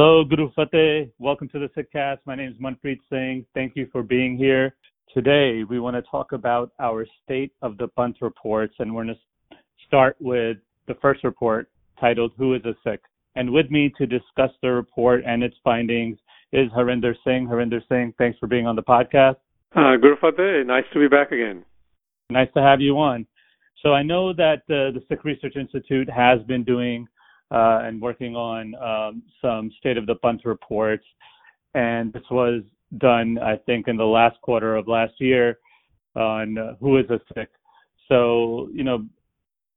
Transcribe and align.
Hello, 0.00 0.22
Guru 0.22 0.48
Fateh. 0.54 1.10
Welcome 1.18 1.48
to 1.48 1.58
the 1.58 1.68
Sikhcast. 1.70 2.18
My 2.24 2.36
name 2.36 2.52
is 2.52 2.56
Manpreet 2.62 3.00
Singh. 3.10 3.44
Thank 3.52 3.72
you 3.74 3.88
for 3.90 4.04
being 4.04 4.36
here. 4.36 4.76
Today, 5.12 5.64
we 5.68 5.80
want 5.80 5.96
to 5.96 6.02
talk 6.08 6.30
about 6.30 6.70
our 6.78 7.04
State 7.24 7.50
of 7.62 7.76
the 7.78 7.88
Panth 7.98 8.14
reports, 8.20 8.76
and 8.78 8.94
we're 8.94 9.06
going 9.06 9.16
to 9.16 9.56
start 9.88 10.16
with 10.20 10.58
the 10.86 10.94
first 11.02 11.24
report 11.24 11.68
titled 12.00 12.30
Who 12.38 12.54
is 12.54 12.62
a 12.64 12.74
Sikh? 12.84 13.00
And 13.34 13.50
with 13.50 13.72
me 13.72 13.92
to 13.98 14.06
discuss 14.06 14.52
the 14.62 14.70
report 14.70 15.24
and 15.26 15.42
its 15.42 15.56
findings 15.64 16.16
is 16.52 16.70
Harinder 16.70 17.14
Singh. 17.24 17.48
Harinder 17.48 17.80
Singh, 17.88 18.14
thanks 18.18 18.38
for 18.38 18.46
being 18.46 18.68
on 18.68 18.76
the 18.76 18.84
podcast. 18.84 19.38
Uh, 19.74 19.96
Guru 20.00 20.14
Fateh, 20.20 20.62
nice 20.64 20.84
to 20.92 21.00
be 21.00 21.08
back 21.08 21.32
again. 21.32 21.64
Nice 22.30 22.50
to 22.54 22.62
have 22.62 22.80
you 22.80 22.96
on. 23.00 23.26
So 23.82 23.94
I 23.94 24.04
know 24.04 24.32
that 24.32 24.62
uh, 24.70 24.94
the 24.94 25.02
Sikh 25.08 25.24
Research 25.24 25.56
Institute 25.56 26.08
has 26.08 26.40
been 26.46 26.62
doing 26.62 27.08
and 27.50 28.00
working 28.00 28.36
on 28.36 28.74
um, 28.76 29.22
some 29.40 29.70
state 29.78 29.96
of 29.96 30.06
the 30.06 30.16
Panth 30.16 30.44
reports. 30.44 31.04
And 31.74 32.12
this 32.12 32.22
was 32.30 32.62
done, 32.98 33.38
I 33.38 33.56
think, 33.56 33.88
in 33.88 33.96
the 33.96 34.04
last 34.04 34.40
quarter 34.42 34.76
of 34.76 34.88
last 34.88 35.14
year 35.18 35.58
on 36.14 36.58
uh, 36.58 36.74
who 36.80 36.98
is 36.98 37.06
a 37.10 37.20
Sikh. 37.34 37.48
So, 38.08 38.68
you 38.72 38.84
know, 38.84 39.04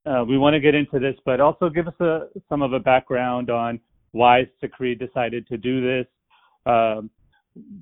uh, 0.06 0.24
we 0.24 0.38
want 0.38 0.54
to 0.54 0.60
get 0.60 0.74
into 0.74 0.98
this, 0.98 1.14
but 1.24 1.40
also 1.40 1.68
give 1.68 1.86
us 1.86 2.00
a, 2.00 2.28
some 2.48 2.62
of 2.62 2.72
a 2.72 2.80
background 2.80 3.50
on 3.50 3.78
why 4.12 4.48
SikhRI 4.62 4.98
decided 4.98 5.46
to 5.48 5.56
do 5.56 5.80
this. 5.80 6.06
Um, 6.66 7.10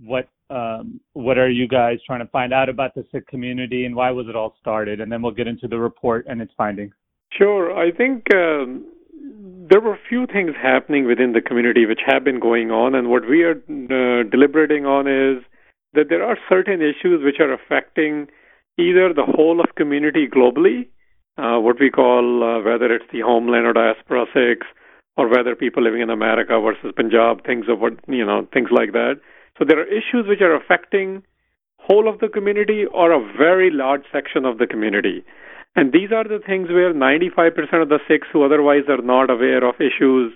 what 0.04 0.28
um, 0.50 1.00
what 1.12 1.38
are 1.38 1.48
you 1.48 1.68
guys 1.68 1.98
trying 2.04 2.18
to 2.18 2.26
find 2.26 2.52
out 2.52 2.68
about 2.68 2.92
the 2.96 3.06
Sikh 3.12 3.26
community, 3.28 3.86
and 3.86 3.94
why 3.94 4.10
was 4.10 4.26
it 4.28 4.34
all 4.34 4.56
started? 4.60 5.00
And 5.00 5.10
then 5.10 5.22
we'll 5.22 5.30
get 5.30 5.46
into 5.46 5.68
the 5.68 5.78
report 5.78 6.26
and 6.28 6.42
its 6.42 6.52
findings. 6.56 6.92
Sure. 7.32 7.78
I 7.78 7.92
think 7.92 8.26
um, 8.34 8.86
there 9.70 9.80
were 9.80 9.94
a 9.94 10.08
few 10.08 10.26
things 10.26 10.50
happening 10.60 11.06
within 11.06 11.32
the 11.32 11.40
community 11.40 11.86
which 11.86 12.00
have 12.04 12.24
been 12.24 12.40
going 12.40 12.70
on, 12.72 12.94
and 12.94 13.08
what 13.08 13.28
we 13.28 13.44
are 13.44 13.54
uh, 13.54 14.28
deliberating 14.28 14.84
on 14.84 15.06
is 15.06 15.42
that 15.94 16.08
there 16.08 16.24
are 16.24 16.36
certain 16.48 16.82
issues 16.82 17.22
which 17.24 17.38
are 17.38 17.52
affecting 17.52 18.26
either 18.78 19.14
the 19.14 19.24
whole 19.24 19.60
of 19.60 19.74
community 19.76 20.26
globally, 20.26 20.88
uh, 21.38 21.60
what 21.60 21.78
we 21.78 21.88
call 21.88 22.42
uh, 22.42 22.62
whether 22.62 22.92
it's 22.92 23.06
the 23.12 23.20
homeland 23.20 23.64
or 23.64 23.72
diaspora 23.72 24.26
Sikhs, 24.34 24.66
or 25.16 25.28
whether 25.28 25.54
people 25.54 25.82
living 25.82 26.00
in 26.02 26.10
America 26.10 26.58
versus 26.60 26.92
Punjab, 26.96 27.44
things 27.44 27.66
of 27.68 27.78
what 27.78 27.94
you 28.08 28.24
know, 28.24 28.46
things 28.52 28.70
like 28.72 28.92
that. 28.92 29.20
So 29.58 29.64
there 29.64 29.78
are 29.78 29.86
issues 29.86 30.26
which 30.26 30.40
are 30.40 30.54
affecting 30.54 31.22
whole 31.78 32.08
of 32.08 32.18
the 32.20 32.28
community 32.28 32.84
or 32.92 33.12
a 33.12 33.32
very 33.36 33.70
large 33.70 34.04
section 34.12 34.44
of 34.44 34.58
the 34.58 34.66
community. 34.66 35.24
And 35.76 35.92
these 35.92 36.10
are 36.12 36.24
the 36.24 36.40
things 36.44 36.68
where 36.68 36.92
95% 36.92 37.82
of 37.82 37.88
the 37.88 38.00
Sikhs 38.08 38.26
who 38.32 38.42
otherwise 38.42 38.88
are 38.88 39.02
not 39.02 39.30
aware 39.30 39.64
of 39.64 39.76
issues 39.80 40.32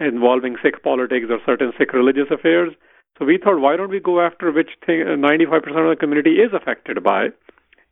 involving 0.00 0.56
Sikh 0.62 0.82
politics 0.82 1.26
or 1.28 1.38
certain 1.44 1.72
Sikh 1.78 1.92
religious 1.92 2.30
affairs. 2.30 2.72
So 3.18 3.24
we 3.24 3.38
thought, 3.38 3.60
why 3.60 3.76
don't 3.76 3.90
we 3.90 4.00
go 4.00 4.20
after 4.20 4.52
which 4.52 4.70
thing 4.86 5.00
95% 5.00 5.56
of 5.56 5.90
the 5.90 5.96
community 5.98 6.36
is 6.36 6.52
affected 6.54 7.02
by? 7.02 7.28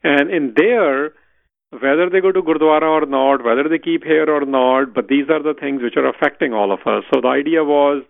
And 0.05 0.31
in 0.31 0.55
there, 0.57 1.13
whether 1.71 2.09
they 2.09 2.21
go 2.21 2.33
to 2.33 2.43
Gurdwara 2.43 2.83
or 2.83 3.07
not, 3.07 3.45
whether 3.45 3.69
they 3.69 3.79
keep 3.79 4.05
hair 4.05 4.31
or 4.31 4.47
not, 4.47 4.95
but 4.95 5.09
these 5.09 5.29
are 5.29 5.43
the 5.43 5.59
things 5.59 5.83
which 5.83 5.97
are 5.97 6.09
affecting 6.09 6.53
all 6.53 6.73
of 6.73 6.81
us. 6.87 7.05
So 7.13 7.21
the 7.21 7.29
idea 7.29 7.65
was, 7.65 8.05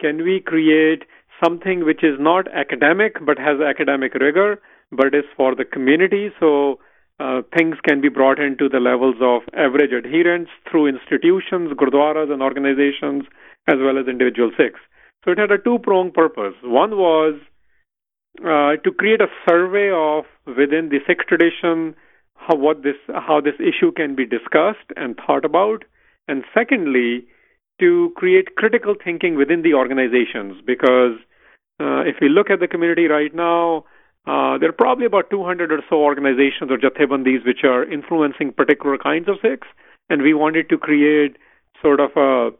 can 0.00 0.22
we 0.22 0.40
create 0.40 1.02
something 1.44 1.84
which 1.84 2.04
is 2.04 2.18
not 2.20 2.46
academic 2.54 3.16
but 3.24 3.38
has 3.38 3.60
academic 3.60 4.14
rigor, 4.14 4.62
but 4.92 5.14
is 5.14 5.24
for 5.36 5.54
the 5.54 5.64
community? 5.64 6.30
So 6.38 6.78
uh, 7.20 7.42
things 7.56 7.76
can 7.86 8.00
be 8.00 8.08
brought 8.08 8.38
into 8.40 8.68
the 8.68 8.80
levels 8.80 9.16
of 9.20 9.42
average 9.52 9.92
adherence 9.92 10.48
through 10.68 10.86
institutions, 10.86 11.70
gurdwaras, 11.72 12.32
and 12.32 12.42
organizations, 12.42 13.24
as 13.68 13.76
well 13.78 13.98
as 13.98 14.08
individual 14.08 14.50
Sikhs. 14.56 14.80
So 15.24 15.32
it 15.32 15.38
had 15.38 15.50
a 15.50 15.58
two-pronged 15.58 16.14
purpose. 16.14 16.54
One 16.64 16.96
was 16.96 17.34
uh, 18.40 18.80
to 18.82 18.90
create 18.96 19.20
a 19.20 19.28
survey 19.46 19.90
of 19.92 20.24
within 20.46 20.88
the 20.88 21.00
Sikh 21.06 21.26
tradition 21.28 21.94
how 22.34 22.56
what 22.56 22.82
this 22.82 22.96
how 23.08 23.40
this 23.42 23.60
issue 23.60 23.92
can 23.92 24.14
be 24.14 24.24
discussed 24.24 24.88
and 24.96 25.14
thought 25.26 25.44
about, 25.44 25.84
and 26.26 26.42
secondly, 26.54 27.26
to 27.80 28.12
create 28.16 28.56
critical 28.56 28.94
thinking 29.04 29.36
within 29.36 29.60
the 29.60 29.74
organizations 29.74 30.56
because 30.66 31.16
uh, 31.80 32.00
if 32.00 32.16
we 32.20 32.30
look 32.30 32.48
at 32.48 32.60
the 32.60 32.68
community 32.68 33.06
right 33.08 33.34
now, 33.34 33.84
uh, 34.26 34.58
there 34.58 34.68
are 34.68 34.76
probably 34.76 35.06
about 35.06 35.30
200 35.30 35.72
or 35.72 35.80
so 35.88 35.96
organizations 35.96 36.70
or 36.70 36.76
jathebandis 36.76 37.44
which 37.46 37.64
are 37.64 37.84
influencing 37.84 38.52
particular 38.52 38.98
kinds 38.98 39.28
of 39.28 39.36
Sikhs, 39.42 39.66
and 40.08 40.22
we 40.22 40.34
wanted 40.34 40.68
to 40.68 40.78
create 40.78 41.36
sort 41.80 42.00
of 42.00 42.10
a, 42.16 42.50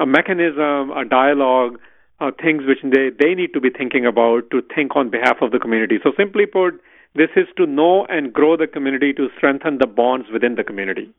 a 0.00 0.06
mechanism, 0.06 0.90
a 0.90 1.04
dialogue, 1.08 1.78
uh, 2.20 2.30
things 2.42 2.64
which 2.66 2.78
they, 2.82 3.10
they 3.10 3.34
need 3.34 3.52
to 3.52 3.60
be 3.60 3.70
thinking 3.70 4.04
about 4.04 4.50
to 4.50 4.60
think 4.74 4.96
on 4.96 5.08
behalf 5.08 5.36
of 5.40 5.52
the 5.52 5.58
community. 5.58 5.98
So, 6.02 6.10
simply 6.16 6.46
put, 6.46 6.80
this 7.14 7.30
is 7.36 7.46
to 7.56 7.66
know 7.66 8.04
and 8.06 8.32
grow 8.32 8.56
the 8.56 8.66
community 8.66 9.12
to 9.14 9.28
strengthen 9.36 9.78
the 9.78 9.86
bonds 9.86 10.26
within 10.32 10.56
the 10.56 10.64
community 10.64 11.12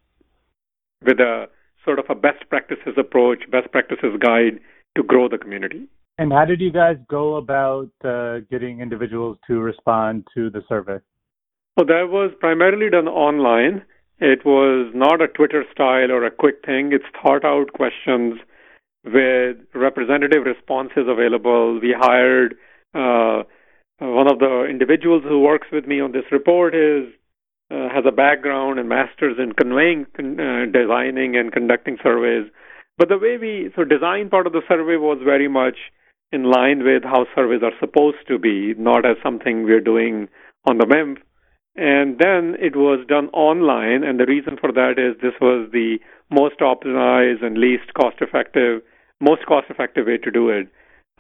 with 1.06 1.19
a 1.19 1.47
sort 1.85 2.00
of 2.00 2.06
a 2.09 2.16
best 2.16 2.50
practices 2.50 2.95
approach, 2.97 3.50
best 3.50 3.72
practices 3.72 4.19
guide 4.19 4.59
to 4.97 5.03
grow 5.03 5.29
the 5.29 5.38
community. 5.38 5.88
And 6.19 6.34
how 6.34 6.44
did 6.44 6.59
you 6.59 6.69
guys 6.69 6.97
go 7.07 7.38
about 7.38 7.90
uh, 8.03 8.40
getting 8.52 8.81
individuals 8.81 9.38
to 9.47 9.62
respond 9.62 10.28
to 10.35 10.50
the 10.50 10.62
survey? 10.68 11.00
Well, 11.78 11.85
that 11.85 12.09
was 12.09 12.31
primarily 12.41 12.90
done 12.90 13.07
online. 13.07 13.85
It 14.19 14.44
was 14.44 14.91
not 14.94 15.22
a 15.22 15.30
Twitter 15.30 15.63
style 15.72 16.12
or 16.12 16.25
a 16.25 16.30
quick 16.30 16.66
thing. 16.66 16.91
It's 16.91 17.06
thought 17.24 17.46
out 17.46 17.72
questions 17.72 18.38
with 19.06 19.59
representative 19.74 20.44
responses 20.46 21.07
available. 21.07 21.80
We 21.80 21.96
hired 21.97 22.56
uh, 22.94 23.44
one 24.00 24.30
of 24.30 24.40
the 24.40 24.68
individuals 24.69 25.24
who 25.24 25.40
works 25.40 25.68
with 25.72 25.88
me 25.88 26.01
on 26.01 26.12
this 26.12 26.30
report 26.34 26.75
is 26.75 27.06
uh, 27.72 27.88
has 27.96 28.03
a 28.06 28.12
background 28.12 28.78
and 28.78 28.90
masters 28.90 29.38
in 29.40 29.53
conveying, 29.53 30.06
uh, 30.19 30.66
designing, 30.69 31.38
and 31.38 31.53
conducting 31.53 31.97
surveys. 32.03 32.51
But 32.97 33.07
the 33.07 33.18
way 33.18 33.38
we 33.38 33.72
so 33.74 33.86
design 33.86 34.30
part 34.30 34.47
of 34.47 34.51
the 34.51 34.63
survey 34.68 34.97
was 34.97 35.19
very 35.24 35.47
much 35.47 35.78
in 36.31 36.44
line 36.44 36.84
with 36.84 37.03
how 37.03 37.25
surveys 37.35 37.63
are 37.63 37.78
supposed 37.79 38.28
to 38.28 38.38
be, 38.38 38.73
not 38.78 39.06
as 39.06 39.17
something 39.23 39.63
we're 39.63 39.81
doing 39.81 40.28
on 40.69 40.78
the 40.78 40.85
whim. 40.85 41.17
And 41.75 42.19
then 42.19 42.56
it 42.59 42.75
was 42.75 43.06
done 43.07 43.29
online, 43.29 44.03
and 44.03 44.19
the 44.19 44.25
reason 44.25 44.57
for 44.59 44.72
that 44.72 45.00
is 45.00 45.19
this 45.22 45.39
was 45.39 45.69
the 45.72 45.97
most 46.29 46.59
optimized 46.59 47.44
and 47.44 47.57
least 47.57 47.94
cost 47.94 48.18
effective, 48.22 48.81
most 49.22 49.45
cost 49.45 49.68
effective 49.69 50.07
way 50.07 50.18
to 50.18 50.31
do 50.31 50.50
it. 50.50 50.68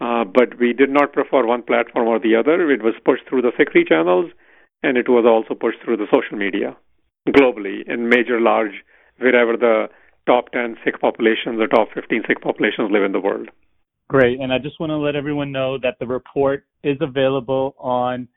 Uh, 0.01 0.23
but 0.23 0.59
we 0.59 0.73
did 0.73 0.89
not 0.89 1.13
prefer 1.13 1.45
one 1.45 1.63
platform 1.63 2.07
or 2.07 2.19
the 2.19 2.35
other. 2.35 2.71
It 2.71 2.83
was 2.83 2.93
pushed 3.03 3.27
through 3.27 3.41
the 3.41 3.51
SikhRI 3.59 3.87
channels, 3.87 4.31
and 4.83 4.97
it 4.97 5.09
was 5.09 5.25
also 5.25 5.59
pushed 5.59 5.79
through 5.83 5.97
the 5.97 6.07
social 6.11 6.37
media 6.37 6.77
globally 7.27 7.87
in 7.87 8.09
major, 8.09 8.39
large, 8.39 8.83
wherever 9.17 9.57
the 9.57 9.87
top 10.25 10.51
10 10.51 10.77
Sikh 10.83 10.99
populations 10.99 11.59
the 11.59 11.67
top 11.67 11.89
15 11.93 12.23
Sikh 12.27 12.41
populations 12.41 12.91
live 12.91 13.03
in 13.03 13.11
the 13.11 13.19
world. 13.19 13.49
Great. 14.09 14.39
And 14.39 14.51
I 14.51 14.57
just 14.57 14.79
want 14.79 14.89
to 14.89 14.97
let 14.97 15.15
everyone 15.15 15.51
know 15.51 15.77
that 15.83 15.97
the 15.99 16.07
report 16.07 16.65
is 16.83 16.97
available 16.99 17.75
on 17.77 18.27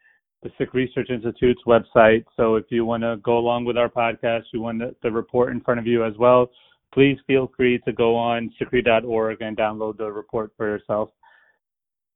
the 0.42 0.50
Sikh 0.58 0.74
Research 0.74 1.08
Institute's 1.08 1.62
website. 1.66 2.26
So 2.36 2.56
if 2.56 2.66
you 2.68 2.84
want 2.84 3.04
to 3.04 3.16
go 3.24 3.38
along 3.38 3.64
with 3.64 3.78
our 3.78 3.88
podcast, 3.88 4.42
you 4.52 4.60
want 4.60 4.82
the 5.02 5.10
report 5.10 5.50
in 5.50 5.62
front 5.62 5.80
of 5.80 5.86
you 5.86 6.04
as 6.04 6.12
well, 6.18 6.50
please 6.92 7.16
feel 7.26 7.50
free 7.56 7.78
to 7.86 7.92
go 7.92 8.14
on 8.14 8.52
sikhri.org 8.60 9.40
and 9.40 9.56
download 9.56 9.96
the 9.96 10.12
report 10.12 10.52
for 10.58 10.66
yourself. 10.68 11.08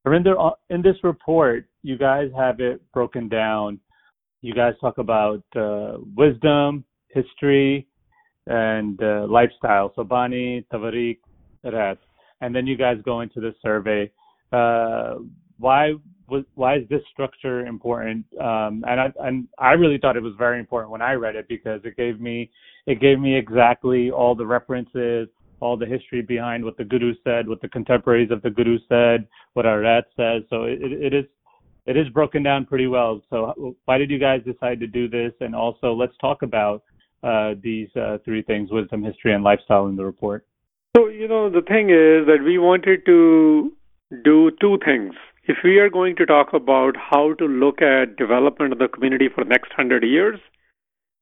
Harinder, 0.07 0.35
uh, 0.39 0.55
in 0.69 0.83
this 0.83 0.97
report, 1.03 1.67
you 1.83 1.97
guys 1.97 2.31
have 2.37 2.61
it 2.61 2.83
broken 2.93 3.27
down. 3.27 3.81
You 4.43 4.53
guys 4.53 4.75
talk 4.83 4.99
about 4.99 5.43
uh, 5.57 5.97
wisdom, 6.15 6.85
history, 7.09 7.87
and 8.47 9.03
uh, 9.03 9.27
lifestyle. 9.31 9.93
So 9.97 10.05
Bani, 10.05 10.67
Tavarikh, 10.71 11.21
Rahit 11.65 11.97
and 12.41 12.55
then 12.55 12.67
you 12.67 12.77
guys 12.77 12.97
go 13.05 13.21
into 13.21 13.41
the 13.41 13.55
survey. 13.63 14.11
Uh, 14.53 15.17
why 15.59 15.95
was 16.29 16.45
why 16.55 16.77
is 16.77 16.89
this 16.89 17.03
structure 17.13 17.67
important? 17.67 18.25
Um, 18.41 18.85
and 18.89 19.01
I 19.01 19.13
and 19.21 19.49
I 19.59 19.73
really 19.73 19.99
thought 19.99 20.17
it 20.17 20.23
was 20.23 20.35
very 20.37 20.59
important 20.59 20.91
when 20.91 21.03
I 21.03 21.13
read 21.13 21.37
it 21.37 21.49
because 21.49 21.81
it 21.85 21.97
gave 21.97 22.21
me 22.21 22.51
it 22.87 23.01
gave 23.01 23.19
me 23.19 23.37
exactly 23.37 24.11
all 24.11 24.35
the 24.35 24.47
references, 24.47 25.29
all 25.61 25.77
the 25.77 25.87
history 25.87 26.23
behind 26.23 26.65
what 26.65 26.77
the 26.77 26.85
guru 26.85 27.15
said, 27.25 27.49
what 27.49 27.61
the 27.61 27.69
contemporaries 27.69 28.31
of 28.31 28.43
the 28.43 28.51
guru 28.51 28.79
said, 28.89 29.27
what 29.55 29.67
our 29.67 29.81
Rahit 29.81 30.05
says. 30.17 30.43
So 30.51 30.65
it, 30.65 30.81
it 30.81 31.15
is 31.15 31.25
it 31.87 31.97
is 31.97 32.09
broken 32.09 32.43
down 32.43 32.67
pretty 32.67 32.89
well. 32.89 33.23
So 33.31 33.77
why 33.85 33.99
did 33.99 34.11
you 34.11 34.19
guys 34.19 34.43
decide 34.45 34.81
to 34.81 34.87
do 34.87 35.09
this? 35.09 35.33
And 35.41 35.55
also 35.55 35.93
let's 35.93 36.17
talk 36.21 36.43
about 36.43 36.83
uh, 37.23 37.55
these 37.63 37.89
uh, 37.97 38.19
three 38.25 38.43
things: 38.43 38.71
wisdom, 38.71 39.03
history, 39.03 39.35
and 39.35 39.45
lifestyle 39.45 39.87
in 39.87 39.97
the 39.97 40.05
report. 40.05 40.47
So, 40.97 41.09
you 41.09 41.29
know, 41.29 41.51
the 41.51 41.61
thing 41.61 41.91
is 41.91 42.25
that 42.27 42.43
we 42.43 42.57
wanted 42.57 43.05
to 43.05 43.71
do 44.25 44.51
two 44.59 44.79
things. 44.83 45.13
If 45.45 45.59
we 45.63 45.77
are 45.79 45.91
going 45.91 46.17
to 46.17 46.25
talk 46.25 46.55
about 46.55 46.97
how 46.97 47.35
to 47.35 47.45
look 47.45 47.83
at 47.83 48.17
development 48.17 48.73
of 48.73 48.79
the 48.79 48.89
community 48.89 49.29
for 49.29 49.45
the 49.45 49.51
next 49.51 49.69
100 49.77 50.05
years, 50.05 50.41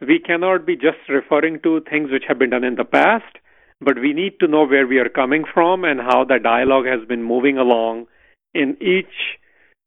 we 0.01 0.21
cannot 0.21 0.65
be 0.65 0.77
just 0.77 0.99
referring 1.09 1.59
to 1.65 1.81
things 1.91 2.13
which 2.13 2.23
have 2.29 2.39
been 2.39 2.51
done 2.51 2.63
in 2.63 2.77
the 2.77 2.85
past, 2.85 3.35
but 3.81 3.99
we 3.99 4.13
need 4.13 4.39
to 4.39 4.47
know 4.47 4.65
where 4.65 4.87
we 4.87 4.99
are 4.99 5.09
coming 5.09 5.43
from 5.53 5.85
and 5.85 5.99
how 6.01 6.23
the 6.23 6.39
dialogue 6.41 6.87
has 6.87 7.05
been 7.09 7.25
moving 7.25 7.59
along 7.59 8.07
in 8.55 8.77
each 8.81 9.41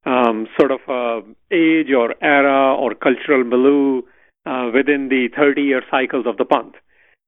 um, 0.05 0.47
sort 0.59 0.71
of 0.71 0.81
uh, 0.89 1.25
age 1.49 1.93
or 1.97 2.13
era 2.21 2.75
or 2.75 2.93
cultural 2.93 3.45
milieu 3.45 4.01
uh, 4.45 4.69
within 4.73 5.07
the 5.07 5.29
30 5.33 5.61
year 5.61 5.81
cycles 5.89 6.25
of 6.27 6.35
the 6.35 6.43
Panth. 6.43 6.75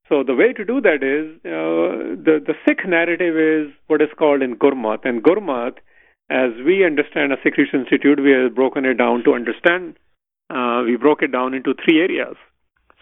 So 0.09 0.23
the 0.23 0.33
way 0.33 0.53
to 0.53 0.65
do 0.65 0.81
that 0.81 1.03
is 1.05 1.37
uh, 1.45 2.17
the 2.17 2.41
the 2.41 2.55
Sikh 2.65 2.87
narrative 2.87 3.37
is 3.37 3.71
what 3.85 4.01
is 4.01 4.09
called 4.17 4.41
in 4.41 4.55
Gurmat, 4.55 5.05
and 5.05 5.21
Gurmat, 5.21 5.77
as 6.31 6.49
we 6.65 6.83
understand 6.83 7.31
a 7.31 7.37
Sikh 7.43 7.57
Research 7.57 7.81
Institute, 7.81 8.19
we 8.19 8.31
have 8.31 8.55
broken 8.55 8.85
it 8.85 8.95
down 8.95 9.23
to 9.25 9.35
understand. 9.35 9.97
Uh, 10.49 10.81
we 10.83 10.95
broke 10.95 11.21
it 11.21 11.31
down 11.31 11.53
into 11.53 11.75
three 11.85 12.01
areas. 12.01 12.35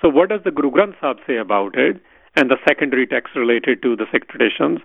So 0.01 0.09
what 0.09 0.27
does 0.27 0.41
the 0.43 0.51
Guru 0.51 0.69
Granth 0.69 0.99
Sahib 0.99 1.17
say 1.25 1.37
about 1.37 1.77
it, 1.77 2.01
and 2.35 2.51
the 2.51 2.59
secondary 2.67 3.07
texts 3.07 3.37
related 3.37 3.81
to 3.83 3.95
the 3.95 4.05
Sikh 4.11 4.27
traditions? 4.27 4.79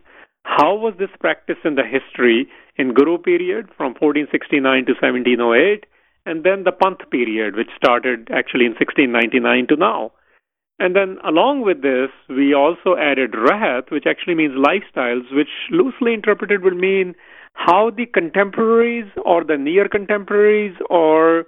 How 0.45 0.77
was 0.77 0.95
this 0.99 1.11
practiced 1.19 1.65
in 1.65 1.75
the 1.75 1.83
history 1.85 2.49
in 2.77 2.95
Guru 2.95 3.19
period 3.19 3.67
from 3.77 3.95
1469 3.99 4.87
to 4.87 4.93
1708, 4.95 5.87
and 6.25 6.45
then 6.45 6.63
the 6.63 6.73
Panth 6.73 7.03
period, 7.11 7.57
which 7.57 7.71
started 7.77 8.31
actually 8.31 8.67
in 8.67 8.79
1699 8.79 9.67
to 9.69 9.77
now? 9.77 10.13
And 10.83 10.97
then 10.97 11.19
along 11.23 11.61
with 11.61 11.81
this, 11.81 12.11
we 12.29 12.53
also 12.55 12.97
added 12.99 13.35
rahat, 13.35 13.93
which 13.93 14.05
actually 14.05 14.35
means 14.35 14.55
lifestyles, 14.55 15.33
which 15.33 15.71
loosely 15.71 16.13
interpreted 16.13 16.65
would 16.65 16.77
mean 16.77 17.15
how 17.53 17.91
the 17.91 18.07
contemporaries 18.07 19.07
or 19.25 19.45
the 19.45 19.57
near 19.57 19.89
contemporaries 19.89 20.75
or 20.91 21.45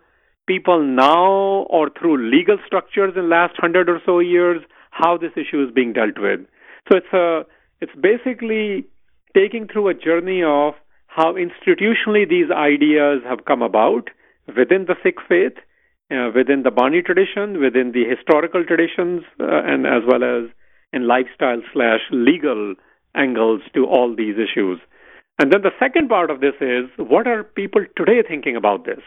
people 0.47 0.81
now 0.81 1.67
or 1.69 1.91
through 1.99 2.31
legal 2.31 2.59
structures 2.65 3.15
in 3.17 3.29
last 3.29 3.55
hundred 3.59 3.89
or 3.89 4.01
so 4.07 4.21
years, 4.21 4.63
how 4.93 5.19
this 5.19 5.33
issue 5.35 5.67
is 5.67 5.75
being 5.75 5.93
dealt 5.93 6.17
with. 6.17 6.39
So 6.89 6.99
it's 6.99 7.13
a 7.13 7.43
it's 7.81 7.99
basically 8.01 8.87
taking 9.35 9.67
through 9.67 9.89
a 9.89 9.95
journey 9.95 10.45
of 10.45 10.75
how 11.09 11.35
institutionally 11.35 12.29
these 12.29 12.53
ideas 12.53 13.23
have 13.29 13.47
come 13.47 13.63
about 13.63 14.11
within 14.57 14.85
the 14.87 14.95
Sikh 15.03 15.19
faith 15.29 15.59
uh, 16.11 16.31
within 16.35 16.63
the 16.63 16.71
Bani 16.71 17.03
tradition, 17.03 17.61
within 17.61 17.93
the 17.93 18.05
historical 18.05 18.65
traditions, 18.65 19.23
uh, 19.41 19.63
and 19.65 19.87
as 19.87 20.03
well 20.07 20.23
as 20.23 20.51
in 20.93 21.07
lifestyle 21.07 21.61
slash 21.73 22.01
legal 22.11 22.75
angles 23.15 23.63
to 23.75 23.87
all 23.87 24.15
these 24.15 24.37
issues. 24.37 24.79
And 25.41 25.53
then 25.53 25.63
the 25.63 25.75
second 25.81 26.09
part 26.09 26.31
of 26.31 26.41
this 26.41 26.55
is 26.61 26.87
what 26.97 27.27
are 27.27 27.43
people 27.43 27.85
today 27.97 28.23
thinking 28.27 28.57
about 28.57 28.85
this? 28.85 29.03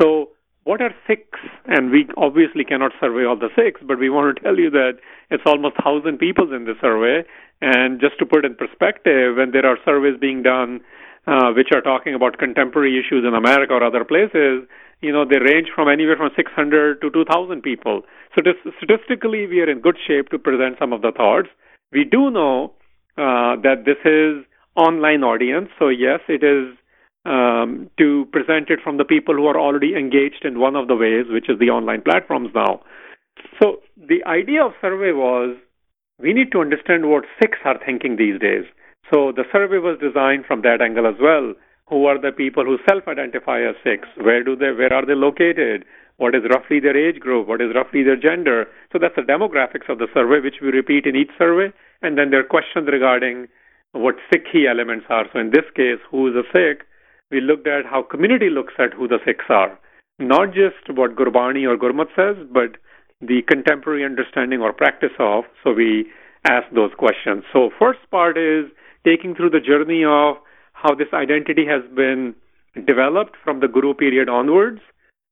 So, 0.00 0.30
what 0.64 0.80
are 0.80 0.94
Sikhs? 1.08 1.40
And 1.66 1.90
we 1.90 2.06
obviously 2.16 2.64
cannot 2.64 2.92
survey 3.00 3.24
all 3.24 3.36
the 3.36 3.50
Sikhs, 3.56 3.80
but 3.86 3.98
we 3.98 4.10
want 4.10 4.36
to 4.36 4.42
tell 4.42 4.56
you 4.56 4.70
that 4.70 4.98
it's 5.30 5.42
almost 5.46 5.76
1,000 5.84 6.18
people 6.18 6.54
in 6.54 6.64
the 6.64 6.74
survey. 6.80 7.26
And 7.60 8.00
just 8.00 8.18
to 8.18 8.26
put 8.26 8.44
in 8.44 8.54
perspective, 8.54 9.36
when 9.36 9.50
there 9.50 9.66
are 9.66 9.78
surveys 9.84 10.20
being 10.20 10.42
done 10.42 10.80
uh, 11.26 11.52
which 11.52 11.68
are 11.74 11.80
talking 11.80 12.14
about 12.14 12.38
contemporary 12.38 12.98
issues 12.98 13.24
in 13.26 13.34
America 13.34 13.74
or 13.74 13.82
other 13.82 14.04
places, 14.04 14.66
you 15.02 15.12
know, 15.12 15.24
they 15.28 15.38
range 15.38 15.68
from 15.74 15.88
anywhere 15.88 16.16
from 16.16 16.30
600 16.34 17.00
to 17.02 17.10
2,000 17.10 17.62
people. 17.62 18.02
So 18.34 18.42
statistically, 18.78 19.46
we 19.46 19.60
are 19.60 19.68
in 19.68 19.80
good 19.80 19.98
shape 20.06 20.30
to 20.30 20.38
present 20.38 20.76
some 20.78 20.92
of 20.92 21.02
the 21.02 21.12
thoughts. 21.12 21.48
We 21.90 22.04
do 22.04 22.30
know 22.30 22.72
uh, 23.18 23.58
that 23.66 23.84
this 23.84 23.98
is 24.06 24.46
online 24.76 25.22
audience, 25.22 25.68
so 25.78 25.88
yes, 25.88 26.20
it 26.28 26.42
is 26.42 26.74
um, 27.26 27.90
to 27.98 28.26
present 28.32 28.70
it 28.70 28.78
from 28.82 28.96
the 28.96 29.04
people 29.04 29.34
who 29.34 29.46
are 29.46 29.60
already 29.60 29.94
engaged 29.94 30.44
in 30.44 30.58
one 30.58 30.76
of 30.76 30.88
the 30.88 30.96
ways, 30.96 31.26
which 31.28 31.50
is 31.50 31.58
the 31.58 31.68
online 31.68 32.00
platforms 32.00 32.50
now. 32.54 32.80
So 33.60 33.82
the 33.96 34.24
idea 34.24 34.64
of 34.64 34.72
survey 34.80 35.12
was 35.12 35.56
we 36.18 36.32
need 36.32 36.52
to 36.52 36.60
understand 36.60 37.10
what 37.10 37.24
Sikhs 37.40 37.58
are 37.64 37.78
thinking 37.84 38.16
these 38.16 38.40
days. 38.40 38.64
So 39.12 39.32
the 39.32 39.44
survey 39.52 39.78
was 39.78 39.98
designed 40.00 40.46
from 40.46 40.62
that 40.62 40.80
angle 40.80 41.06
as 41.06 41.16
well 41.20 41.54
who 41.92 42.06
are 42.06 42.18
the 42.18 42.32
people 42.32 42.64
who 42.64 42.78
self-identify 42.88 43.60
as 43.60 43.76
Sikhs? 43.84 44.08
Where 44.16 44.42
do 44.42 44.56
they? 44.56 44.72
Where 44.72 44.92
are 44.92 45.04
they 45.04 45.14
located? 45.14 45.84
What 46.16 46.34
is 46.34 46.42
roughly 46.48 46.80
their 46.80 46.96
age 46.96 47.20
group? 47.20 47.46
What 47.46 47.60
is 47.60 47.74
roughly 47.74 48.02
their 48.02 48.16
gender? 48.16 48.66
So 48.92 48.98
that's 48.98 49.16
the 49.16 49.28
demographics 49.28 49.92
of 49.92 49.98
the 49.98 50.08
survey, 50.14 50.40
which 50.40 50.62
we 50.62 50.68
repeat 50.68 51.04
in 51.04 51.16
each 51.16 51.30
survey. 51.36 51.68
And 52.00 52.16
then 52.16 52.30
there 52.30 52.40
are 52.40 52.48
questions 52.48 52.88
regarding 52.90 53.48
what 53.92 54.16
Sikh 54.32 54.46
key 54.50 54.66
elements 54.66 55.04
are. 55.10 55.26
So 55.32 55.38
in 55.38 55.50
this 55.50 55.68
case, 55.76 56.00
who 56.10 56.28
is 56.28 56.34
a 56.34 56.48
Sikh? 56.48 56.86
We 57.30 57.42
looked 57.42 57.66
at 57.66 57.84
how 57.84 58.02
community 58.02 58.48
looks 58.48 58.72
at 58.78 58.94
who 58.94 59.06
the 59.06 59.18
Sikhs 59.26 59.44
are, 59.50 59.78
not 60.18 60.54
just 60.54 60.96
what 60.96 61.14
Gurbani 61.14 61.68
or 61.68 61.76
Gurmat 61.76 62.08
says, 62.16 62.36
but 62.50 62.76
the 63.20 63.42
contemporary 63.48 64.04
understanding 64.04 64.60
or 64.60 64.72
practice 64.72 65.16
of. 65.18 65.44
So 65.62 65.72
we 65.72 66.06
ask 66.44 66.64
those 66.74 66.92
questions. 66.96 67.44
So 67.52 67.70
first 67.78 68.00
part 68.10 68.38
is 68.38 68.64
taking 69.04 69.34
through 69.34 69.50
the 69.50 69.60
journey 69.60 70.04
of 70.04 70.36
how 70.82 70.94
this 70.94 71.12
identity 71.12 71.64
has 71.66 71.82
been 71.94 72.34
developed 72.86 73.36
from 73.44 73.60
the 73.60 73.68
Guru 73.68 73.94
period 73.94 74.28
onwards, 74.28 74.80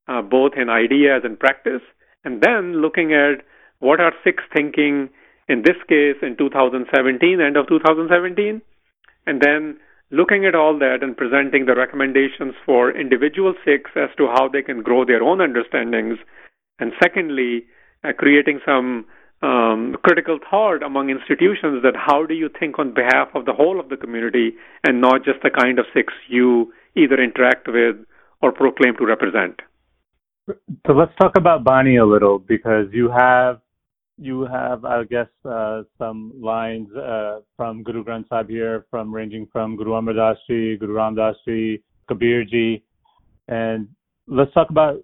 uh, 0.07 0.21
both 0.21 0.53
in 0.55 0.69
ideas 0.69 1.21
and 1.23 1.39
practice, 1.39 1.81
and 2.23 2.41
then 2.41 2.81
looking 2.81 3.13
at 3.13 3.43
what 3.79 3.99
are 3.99 4.13
Sikhs 4.23 4.43
thinking 4.53 5.09
in 5.49 5.63
this 5.63 5.77
case 5.89 6.15
in 6.21 6.37
2017, 6.37 7.41
end 7.41 7.57
of 7.57 7.67
2017, 7.67 8.61
and 9.27 9.41
then 9.41 9.77
looking 10.11 10.45
at 10.45 10.55
all 10.55 10.77
that 10.77 10.99
and 11.01 11.17
presenting 11.17 11.65
the 11.65 11.75
recommendations 11.75 12.53
for 12.65 12.91
individual 12.91 13.53
Sikhs 13.65 13.91
as 13.95 14.09
to 14.17 14.27
how 14.27 14.47
they 14.47 14.61
can 14.61 14.81
grow 14.81 15.03
their 15.03 15.23
own 15.23 15.41
understandings, 15.41 16.17
and 16.79 16.93
secondly, 17.01 17.65
uh, 18.03 18.13
creating 18.17 18.59
some 18.65 19.05
um, 19.41 19.95
critical 20.03 20.39
thought 20.49 20.83
among 20.83 21.09
institutions 21.09 21.81
that 21.83 21.95
how 21.95 22.25
do 22.25 22.33
you 22.33 22.49
think 22.59 22.77
on 22.77 22.93
behalf 22.93 23.29
of 23.33 23.45
the 23.45 23.53
whole 23.53 23.79
of 23.79 23.89
the 23.89 23.97
community 23.97 24.51
and 24.83 25.01
not 25.01 25.25
just 25.25 25.41
the 25.43 25.49
kind 25.49 25.79
of 25.79 25.85
Sikhs 25.93 26.13
you 26.27 26.71
either 26.95 27.21
interact 27.21 27.67
with 27.67 27.95
or 28.41 28.51
proclaim 28.51 28.95
to 28.97 29.05
represent. 29.05 29.61
So 30.85 30.93
let's 30.93 31.13
talk 31.19 31.37
about 31.37 31.63
Bani 31.63 31.97
a 31.97 32.05
little 32.05 32.39
because 32.39 32.87
you 32.91 33.09
have 33.09 33.61
you 34.17 34.45
have 34.45 34.85
I 34.85 35.03
guess 35.05 35.29
uh, 35.45 35.83
some 35.97 36.33
lines 36.39 36.93
uh, 36.95 37.39
from 37.55 37.83
Guru 37.83 38.03
Granth 38.03 38.29
Sahib 38.29 38.49
here, 38.49 38.85
from 38.89 39.13
ranging 39.13 39.47
from 39.51 39.75
Guru 39.75 39.93
Amar 39.93 40.13
Das 40.13 40.37
Ji, 40.47 40.77
Guru 40.77 40.93
Ram 40.93 41.15
Das 41.15 41.35
Ji, 41.47 41.81
Kabir 42.07 42.43
Ji, 42.43 42.83
and 43.47 43.87
let's 44.27 44.53
talk 44.53 44.69
about 44.69 45.03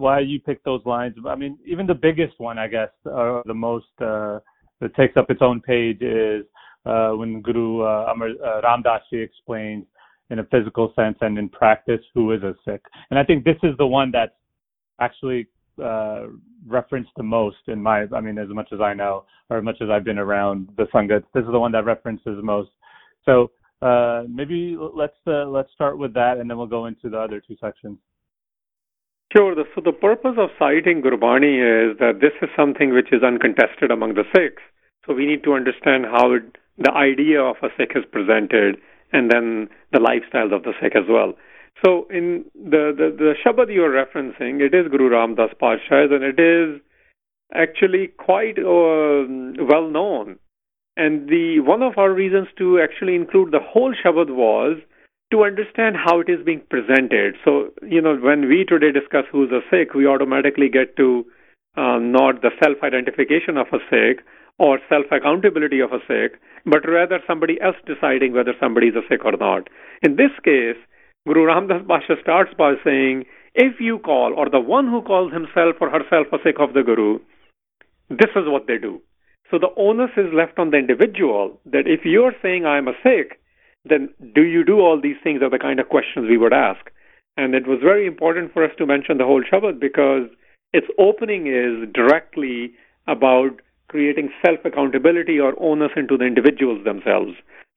why 0.00 0.20
you 0.20 0.40
picked 0.40 0.64
those 0.64 0.84
lines. 0.84 1.14
I 1.26 1.34
mean, 1.34 1.58
even 1.66 1.86
the 1.86 1.94
biggest 1.94 2.38
one, 2.38 2.58
I 2.58 2.68
guess, 2.68 2.90
or 3.04 3.42
the 3.46 3.54
most 3.54 3.86
uh, 4.00 4.40
that 4.80 4.94
takes 4.96 5.16
up 5.16 5.30
its 5.30 5.42
own 5.42 5.60
page 5.60 6.02
is 6.02 6.44
uh, 6.86 7.10
when 7.10 7.40
Guru 7.42 7.82
uh, 7.82 8.08
Amar 8.12 8.30
uh, 8.44 8.60
Ram 8.62 8.82
Das 8.82 9.02
Ji 9.10 9.20
explains 9.20 9.84
in 10.30 10.38
a 10.38 10.44
physical 10.44 10.92
sense 10.96 11.18
and 11.20 11.38
in 11.38 11.48
practice 11.48 12.00
who 12.14 12.32
is 12.32 12.42
a 12.42 12.54
Sikh. 12.64 12.82
And 13.10 13.18
I 13.18 13.24
think 13.24 13.44
this 13.44 13.58
is 13.62 13.76
the 13.78 13.86
one 13.86 14.10
that's 14.10 14.32
actually 15.00 15.48
uh, 15.82 16.26
referenced 16.66 17.10
the 17.16 17.22
most 17.22 17.56
in 17.68 17.82
my, 17.82 18.06
I 18.14 18.20
mean, 18.20 18.38
as 18.38 18.48
much 18.48 18.68
as 18.72 18.80
I 18.80 18.94
know, 18.94 19.24
or 19.48 19.58
as 19.58 19.64
much 19.64 19.76
as 19.80 19.88
I've 19.90 20.04
been 20.04 20.18
around 20.18 20.68
the 20.76 20.84
Sangat, 20.94 21.24
this 21.34 21.42
is 21.44 21.50
the 21.50 21.58
one 21.58 21.72
that 21.72 21.84
references 21.84 22.38
most. 22.42 22.70
So 23.24 23.50
uh, 23.82 24.24
maybe 24.28 24.76
let's 24.78 25.16
uh, 25.26 25.46
let's 25.46 25.72
start 25.72 25.98
with 25.98 26.12
that, 26.14 26.38
and 26.38 26.48
then 26.48 26.58
we'll 26.58 26.66
go 26.66 26.86
into 26.86 27.08
the 27.08 27.18
other 27.18 27.40
two 27.40 27.56
sections. 27.60 27.98
Sure. 29.32 29.54
So 29.74 29.80
the 29.80 29.92
purpose 29.92 30.34
of 30.38 30.50
citing 30.58 31.02
Gurbani 31.02 31.54
is 31.62 31.98
that 31.98 32.18
this 32.20 32.32
is 32.42 32.48
something 32.56 32.92
which 32.92 33.12
is 33.12 33.22
uncontested 33.22 33.90
among 33.90 34.14
the 34.14 34.24
Sikhs. 34.34 34.62
So 35.06 35.14
we 35.14 35.26
need 35.26 35.44
to 35.44 35.54
understand 35.54 36.04
how 36.06 36.32
it, 36.32 36.42
the 36.78 36.92
idea 36.92 37.40
of 37.40 37.56
a 37.62 37.68
Sikh 37.76 37.92
is 37.94 38.04
presented 38.10 38.76
and 39.12 39.30
then 39.30 39.68
the 39.92 39.98
lifestyles 39.98 40.54
of 40.54 40.64
the 40.64 40.72
Sikh 40.82 40.96
as 40.96 41.08
well. 41.08 41.34
So 41.84 42.06
in 42.10 42.44
the, 42.54 42.92
the, 42.96 43.14
the 43.16 43.34
Shabad 43.44 43.72
you're 43.72 43.90
referencing, 43.90 44.60
it 44.60 44.74
is 44.74 44.90
Guru 44.90 45.10
Ram 45.10 45.36
Das 45.36 45.50
Pasha's 45.60 46.10
and 46.10 46.24
it 46.24 46.38
is 46.40 46.80
actually 47.54 48.08
quite 48.08 48.58
uh, 48.58 49.30
well 49.64 49.88
known. 49.88 50.38
And 50.96 51.28
the 51.28 51.60
one 51.60 51.82
of 51.82 51.98
our 51.98 52.12
reasons 52.12 52.48
to 52.58 52.80
actually 52.80 53.14
include 53.14 53.52
the 53.52 53.60
whole 53.60 53.94
Shabad 53.94 54.28
was 54.28 54.78
to 55.30 55.44
understand 55.44 55.96
how 55.96 56.20
it 56.20 56.28
is 56.28 56.44
being 56.44 56.62
presented. 56.70 57.36
So, 57.44 57.70
you 57.82 58.00
know, 58.00 58.16
when 58.16 58.48
we 58.48 58.64
today 58.64 58.90
discuss 58.90 59.24
who's 59.30 59.50
a 59.50 59.60
Sikh, 59.70 59.94
we 59.94 60.06
automatically 60.06 60.68
get 60.68 60.96
to 60.96 61.24
uh, 61.76 61.98
not 61.98 62.42
the 62.42 62.50
self 62.62 62.78
identification 62.82 63.56
of 63.56 63.68
a 63.72 63.78
Sikh 63.88 64.24
or 64.58 64.78
self 64.88 65.06
accountability 65.12 65.80
of 65.80 65.92
a 65.92 66.00
Sikh, 66.08 66.38
but 66.66 66.86
rather 66.86 67.20
somebody 67.26 67.60
else 67.60 67.76
deciding 67.86 68.32
whether 68.32 68.54
somebody 68.58 68.88
is 68.88 68.96
a 68.96 69.06
Sikh 69.08 69.24
or 69.24 69.36
not. 69.36 69.68
In 70.02 70.16
this 70.16 70.32
case, 70.44 70.76
Guru 71.26 71.46
Ramdas 71.46 71.86
Pasha 71.86 72.16
starts 72.20 72.52
by 72.58 72.74
saying, 72.84 73.24
if 73.54 73.80
you 73.80 73.98
call, 73.98 74.34
or 74.36 74.48
the 74.48 74.60
one 74.60 74.86
who 74.88 75.02
calls 75.02 75.32
himself 75.32 75.76
or 75.80 75.90
herself 75.90 76.26
a 76.32 76.38
Sikh 76.44 76.60
of 76.60 76.74
the 76.74 76.82
Guru, 76.82 77.18
this 78.08 78.30
is 78.34 78.44
what 78.46 78.66
they 78.66 78.78
do. 78.78 79.00
So 79.50 79.58
the 79.58 79.74
onus 79.76 80.10
is 80.16 80.32
left 80.32 80.58
on 80.58 80.70
the 80.70 80.78
individual 80.78 81.58
that 81.66 81.86
if 81.86 82.04
you're 82.04 82.34
saying 82.42 82.66
I'm 82.66 82.88
a 82.88 82.94
Sikh, 83.02 83.39
then 83.84 84.10
do 84.34 84.42
you 84.42 84.64
do 84.64 84.80
all 84.80 85.00
these 85.00 85.16
things 85.22 85.42
are 85.42 85.50
the 85.50 85.58
kind 85.58 85.80
of 85.80 85.88
questions 85.88 86.28
we 86.28 86.38
would 86.38 86.52
ask. 86.52 86.90
And 87.36 87.54
it 87.54 87.66
was 87.66 87.78
very 87.82 88.06
important 88.06 88.52
for 88.52 88.64
us 88.64 88.72
to 88.78 88.86
mention 88.86 89.18
the 89.18 89.24
whole 89.24 89.42
Shabad 89.42 89.80
because 89.80 90.28
its 90.72 90.86
opening 90.98 91.46
is 91.46 91.88
directly 91.94 92.72
about 93.06 93.60
creating 93.88 94.30
self 94.44 94.60
accountability 94.64 95.38
or 95.40 95.54
onus 95.58 95.90
into 95.96 96.16
the 96.16 96.24
individuals 96.24 96.84
themselves. 96.84 97.32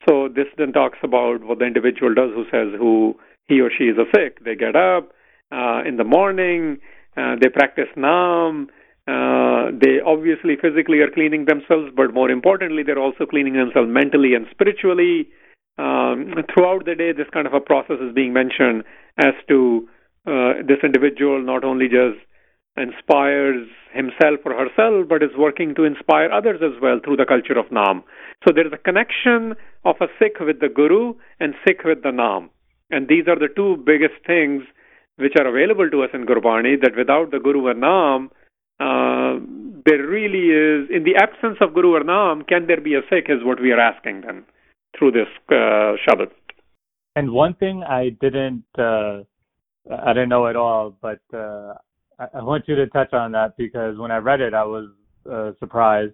So 0.08 0.28
this 0.28 0.48
then 0.58 0.74
talks 0.74 1.00
about 1.02 1.44
what 1.44 1.60
the 1.60 1.66
individual 1.66 2.14
does 2.14 2.32
who 2.36 2.44
says 2.52 2.78
who 2.78 3.16
he 3.48 3.62
or 3.62 3.72
she 3.76 3.86
is 3.86 3.98
a 3.98 4.06
Sikh. 4.14 4.44
They 4.44 4.56
get 4.56 4.76
up 4.76 5.12
uh, 5.52 5.82
in 5.88 5.98
the 5.98 6.04
morning, 6.04 6.80
uh, 7.16 7.36
they 7.42 7.50
practice 7.50 7.90
Naam, 7.98 8.68
uh, 9.08 9.72
they 9.80 10.00
obviously 10.06 10.56
physically 10.56 11.00
are 11.00 11.12
cleaning 11.12 11.46
themselves, 11.46 11.92
but 11.96 12.14
more 12.14 12.30
importantly, 12.30 12.84
they're 12.84 13.00
also 13.00 13.26
cleaning 13.26 13.54
themselves 13.54 13.90
mentally 13.90 14.34
and 14.34 14.46
spiritually. 14.52 15.28
Um, 15.77 16.36
throughout 16.53 16.86
the 16.86 16.96
day, 16.96 17.12
this 17.13 17.27
kind 17.34 17.48
of 17.48 17.53
a 17.53 17.60
process 17.60 17.98
is 18.00 18.13
being 18.13 18.34
mentioned 18.34 18.84
as 19.18 19.34
to 19.48 19.88
uh, 20.27 20.62
this 20.68 20.77
individual 20.84 21.42
not 21.42 21.63
only 21.63 21.88
just 21.88 22.22
inspires 22.77 23.68
himself 23.94 24.39
or 24.46 24.53
herself, 24.53 25.08
but 25.10 25.22
is 25.22 25.36
working 25.38 25.75
to 25.75 25.84
inspire 25.84 26.32
others 26.32 26.62
as 26.63 26.80
well 26.82 27.00
through 27.03 27.18
the 27.18 27.25
culture 27.25 27.58
of 27.58 27.65
Naam. 27.68 28.03
So 28.46 28.53
there 28.53 28.65
is 28.65 28.74
a 28.74 28.77
connection 28.77 29.56
of 29.86 29.96
a 30.01 30.08
Sikh 30.20 30.39
with 30.39 30.60
the 30.60 30.70
Guru 30.70 31.13
and 31.39 31.53
Sikh 31.65 31.84
with 31.84 32.01
the 32.03 32.10
Naam. 32.10 32.50
And 32.89 33.08
these 33.08 33.27
are 33.27 33.38
the 33.38 33.50
two 33.56 33.77
biggest 33.86 34.25
things 34.25 34.63
which 35.18 35.34
are 35.38 35.48
available 35.48 35.89
to 35.89 36.03
us 36.03 36.10
in 36.13 36.25
Gurbani 36.25 36.82
that 36.82 36.98
without 36.98 37.32
the 37.32 37.39
Guru 37.39 37.68
and 37.68 37.82
Naam, 37.82 38.30
uh, 38.80 39.39
there 39.86 40.06
really 40.06 40.50
is, 40.50 40.89
in 40.89 41.03
the 41.03 41.15
absence 41.22 41.58
of 41.62 41.74
Guru 41.74 41.94
or 41.94 42.03
Naam, 42.03 42.48
can 42.48 42.65
there 42.68 42.82
be 42.82 42.96
a 42.96 43.01
Sikh 43.10 43.30
is 43.30 43.44
what 43.44 43.62
we 43.62 43.72
are 43.72 43.80
asking 43.80 44.22
them 44.22 44.46
through 44.98 45.12
this 45.12 45.28
uh, 45.50 45.96
Shabad. 46.08 46.30
And 47.16 47.32
one 47.32 47.54
thing 47.56 47.84
I 47.84 48.10
didn't, 48.22 48.64
uh, 48.78 49.22
I 49.92 50.14
didn't 50.14 50.30
know 50.30 50.48
at 50.48 50.56
all, 50.56 50.96
but 51.02 51.20
uh, 51.34 51.74
I, 52.20 52.42
want 52.42 52.68
you 52.68 52.76
to 52.76 52.88
touch 52.88 53.14
on 53.14 53.32
that 53.34 53.56
because 53.58 53.98
when 53.98 54.12
I 54.12 54.18
read 54.18 54.42
it, 54.42 54.54
I 54.54 54.64
was 54.64 54.90
uh, 55.32 55.52
surprised. 55.60 56.14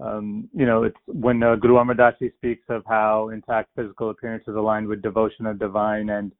Um, 0.00 0.48
you 0.52 0.66
know, 0.66 0.84
it's 0.84 0.96
when 1.06 1.42
uh, 1.42 1.56
Guru 1.56 1.76
Amar 1.76 1.94
Das 1.94 2.14
Ji 2.18 2.30
speaks 2.36 2.64
of 2.68 2.82
how 2.86 3.28
intact 3.28 3.70
physical 3.76 4.10
appearance 4.10 4.44
is 4.48 4.56
aligned 4.56 4.88
with 4.88 5.02
devotion 5.02 5.46
of 5.46 5.58
divine, 5.58 6.10
and 6.10 6.32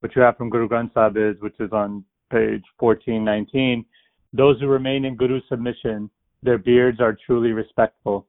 what 0.00 0.14
you 0.14 0.22
have 0.22 0.36
from 0.36 0.50
Guru 0.50 0.68
Granth 0.68 0.92
Sahib 0.94 1.16
is, 1.16 1.40
which 1.40 1.58
is 1.58 1.72
on 1.72 2.04
page 2.30 2.64
1419, 2.78 3.84
those 4.32 4.60
who 4.60 4.66
remain 4.66 5.04
in 5.04 5.16
Guru 5.16 5.40
submission, 5.48 6.10
their 6.42 6.58
beards 6.58 7.00
are 7.00 7.16
truly 7.26 7.52
respectful. 7.52 8.26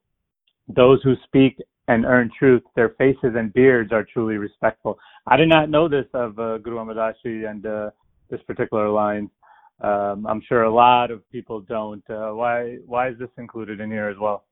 Those 0.68 1.02
who 1.04 1.16
speak 1.26 1.58
and 1.90 2.06
earn 2.06 2.30
truth, 2.38 2.62
their 2.76 2.90
faces 2.90 3.34
and 3.36 3.52
beards 3.52 3.92
are 3.92 4.06
truly 4.14 4.38
respectful. 4.38 4.98
I 5.26 5.36
did 5.38 5.50
not 5.50 5.72
know 5.72 5.90
this 5.90 6.06
of 6.14 6.38
uh, 6.38 6.60
Guru 6.60 6.78
Amar 6.78 6.94
Das 6.94 7.16
and 7.26 7.66
uh, 7.66 7.90
this 8.30 8.42
particular 8.46 8.90
line. 8.90 9.30
Um, 9.82 10.28
I'm 10.28 10.42
sure 10.48 10.64
a 10.64 10.74
lot 10.74 11.10
of 11.10 11.28
people 11.32 11.62
don't. 11.62 12.08
Uh, 12.08 12.32
why 12.32 12.78
why 12.86 13.10
is 13.10 13.18
this 13.18 13.34
included 13.38 13.80
in 13.80 13.90
here 13.90 14.08
as 14.08 14.18
well? 14.22 14.44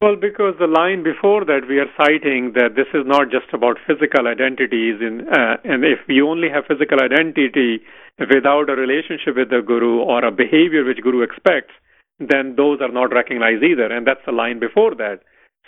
Well, 0.00 0.16
because 0.16 0.54
the 0.58 0.66
line 0.66 1.02
before 1.04 1.44
that 1.44 1.68
we 1.68 1.78
are 1.78 1.92
citing 1.96 2.52
that 2.54 2.74
this 2.76 2.88
is 2.94 3.04
not 3.06 3.30
just 3.30 3.52
about 3.52 3.76
physical 3.86 4.26
identities, 4.26 4.96
in, 5.00 5.28
uh, 5.28 5.56
and 5.64 5.84
if 5.84 6.00
you 6.08 6.28
only 6.28 6.48
have 6.48 6.64
physical 6.66 6.98
identity 7.00 7.82
without 8.18 8.70
a 8.70 8.74
relationship 8.74 9.36
with 9.36 9.50
the 9.50 9.60
guru 9.64 10.00
or 10.00 10.24
a 10.24 10.32
behavior 10.32 10.82
which 10.82 11.02
guru 11.02 11.22
expects, 11.22 11.74
then 12.18 12.54
those 12.56 12.80
are 12.80 12.90
not 12.90 13.12
recognized 13.12 13.62
either, 13.62 13.92
and 13.92 14.06
that's 14.06 14.24
the 14.26 14.32
line 14.32 14.58
before 14.58 14.94
that. 14.94 15.20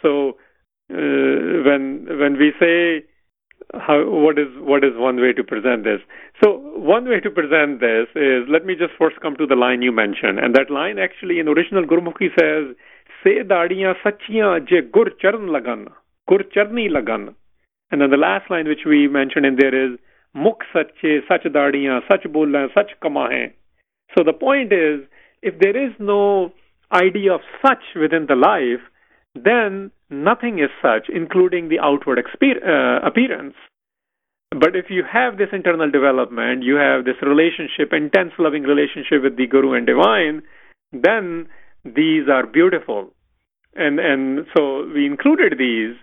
So 0.02 0.38
uh, 0.90 1.64
when 1.64 2.06
when 2.20 2.36
we 2.38 2.52
say 2.60 3.04
how, 3.72 4.04
what 4.04 4.38
is 4.38 4.48
what 4.58 4.84
is 4.84 4.92
one 4.96 5.20
way 5.20 5.32
to 5.32 5.42
present 5.42 5.84
this? 5.84 6.00
So 6.42 6.58
one 6.76 7.08
way 7.08 7.20
to 7.20 7.30
present 7.30 7.80
this 7.80 8.06
is 8.14 8.44
let 8.48 8.66
me 8.66 8.74
just 8.74 8.92
first 8.98 9.20
come 9.20 9.36
to 9.36 9.46
the 9.46 9.56
line 9.56 9.82
you 9.82 9.92
mentioned, 9.92 10.38
and 10.38 10.54
that 10.54 10.70
line 10.70 10.98
actually 10.98 11.38
in 11.38 11.48
original 11.48 11.84
Gurmukhi 11.84 12.28
says, 12.38 12.76
"Se 13.22 13.42
dadiyan 13.42 13.94
sachiyan 14.04 14.68
je 14.68 14.82
gur 14.82 15.10
charan 15.20 15.48
lagan, 15.48 15.88
gur 16.28 16.40
charni 16.54 16.90
lagan," 16.90 17.34
and 17.90 18.00
then 18.00 18.10
the 18.10 18.16
last 18.16 18.50
line 18.50 18.68
which 18.68 18.84
we 18.84 19.08
mentioned 19.08 19.46
in 19.46 19.56
there 19.56 19.74
is, 19.74 19.98
"Mukh 20.34 20.62
sache, 20.72 21.22
sach 21.28 21.44
dadiyan, 21.44 22.06
sach 22.08 22.24
bolan, 22.30 22.70
sach 22.74 22.98
kamahe." 23.00 23.52
So 24.16 24.22
the 24.22 24.32
point 24.32 24.72
is, 24.72 25.00
if 25.42 25.58
there 25.58 25.76
is 25.76 25.92
no 25.98 26.52
idea 26.92 27.32
of 27.32 27.40
such 27.64 27.82
within 27.96 28.26
the 28.26 28.36
life, 28.36 28.82
then 29.34 29.90
nothing 30.10 30.58
is 30.58 30.70
sach, 30.80 31.08
including 31.08 31.68
the 31.68 31.80
outward 31.80 32.18
uh, 32.18 33.06
appearance. 33.06 33.54
But 34.50 34.76
if 34.76 34.86
you 34.88 35.02
have 35.10 35.36
this 35.36 35.48
internal 35.52 35.90
development, 35.90 36.62
you 36.62 36.76
have 36.76 37.04
this 37.04 37.20
relationship, 37.22 37.92
intense 37.92 38.32
loving 38.38 38.62
relationship 38.62 39.22
with 39.22 39.36
the 39.36 39.46
Guru 39.46 39.72
and 39.72 39.86
Divine, 39.86 40.42
then 40.92 41.48
these 41.84 42.28
are 42.30 42.46
beautiful. 42.46 43.10
And 43.74 43.98
and 43.98 44.46
so 44.56 44.86
we 44.94 45.06
included 45.06 45.58
these 45.58 45.96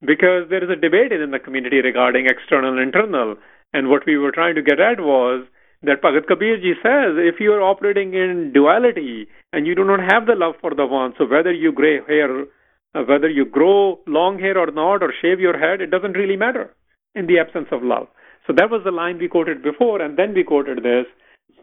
because 0.00 0.48
there 0.48 0.64
is 0.64 0.70
a 0.70 0.80
debate 0.80 1.12
in 1.12 1.30
the 1.30 1.38
community 1.38 1.82
regarding 1.82 2.26
external 2.26 2.72
and 2.72 2.80
internal. 2.80 3.36
And 3.74 3.90
what 3.90 4.06
we 4.06 4.16
were 4.16 4.32
trying 4.32 4.54
to 4.54 4.62
get 4.62 4.80
at 4.80 5.00
was 5.00 5.46
that 5.82 6.00
Bhagat 6.00 6.26
Kabir 6.26 6.56
ji 6.56 6.72
says 6.82 7.20
if 7.20 7.38
you 7.38 7.52
are 7.52 7.60
operating 7.60 8.14
in 8.14 8.52
duality 8.54 9.28
and 9.52 9.66
you 9.66 9.74
do 9.74 9.84
not 9.84 10.00
have 10.00 10.24
the 10.26 10.34
love 10.34 10.54
for 10.62 10.74
the 10.74 10.86
one, 10.86 11.12
so 11.18 11.26
whether 11.26 11.52
you 11.52 11.72
gray 11.72 12.00
hair 12.08 12.46
whether 12.94 13.28
you 13.28 13.44
grow 13.44 14.00
long 14.06 14.38
hair 14.38 14.58
or 14.58 14.70
not, 14.70 15.02
or 15.02 15.12
shave 15.20 15.40
your 15.40 15.58
head, 15.58 15.80
it 15.80 15.90
doesn't 15.90 16.16
really 16.16 16.36
matter 16.36 16.74
in 17.14 17.26
the 17.26 17.38
absence 17.38 17.68
of 17.70 17.82
love. 17.82 18.08
So 18.46 18.52
that 18.56 18.70
was 18.70 18.82
the 18.84 18.90
line 18.90 19.18
we 19.18 19.28
quoted 19.28 19.62
before, 19.62 20.00
and 20.00 20.18
then 20.18 20.34
we 20.34 20.42
quoted 20.42 20.82
this 20.82 21.06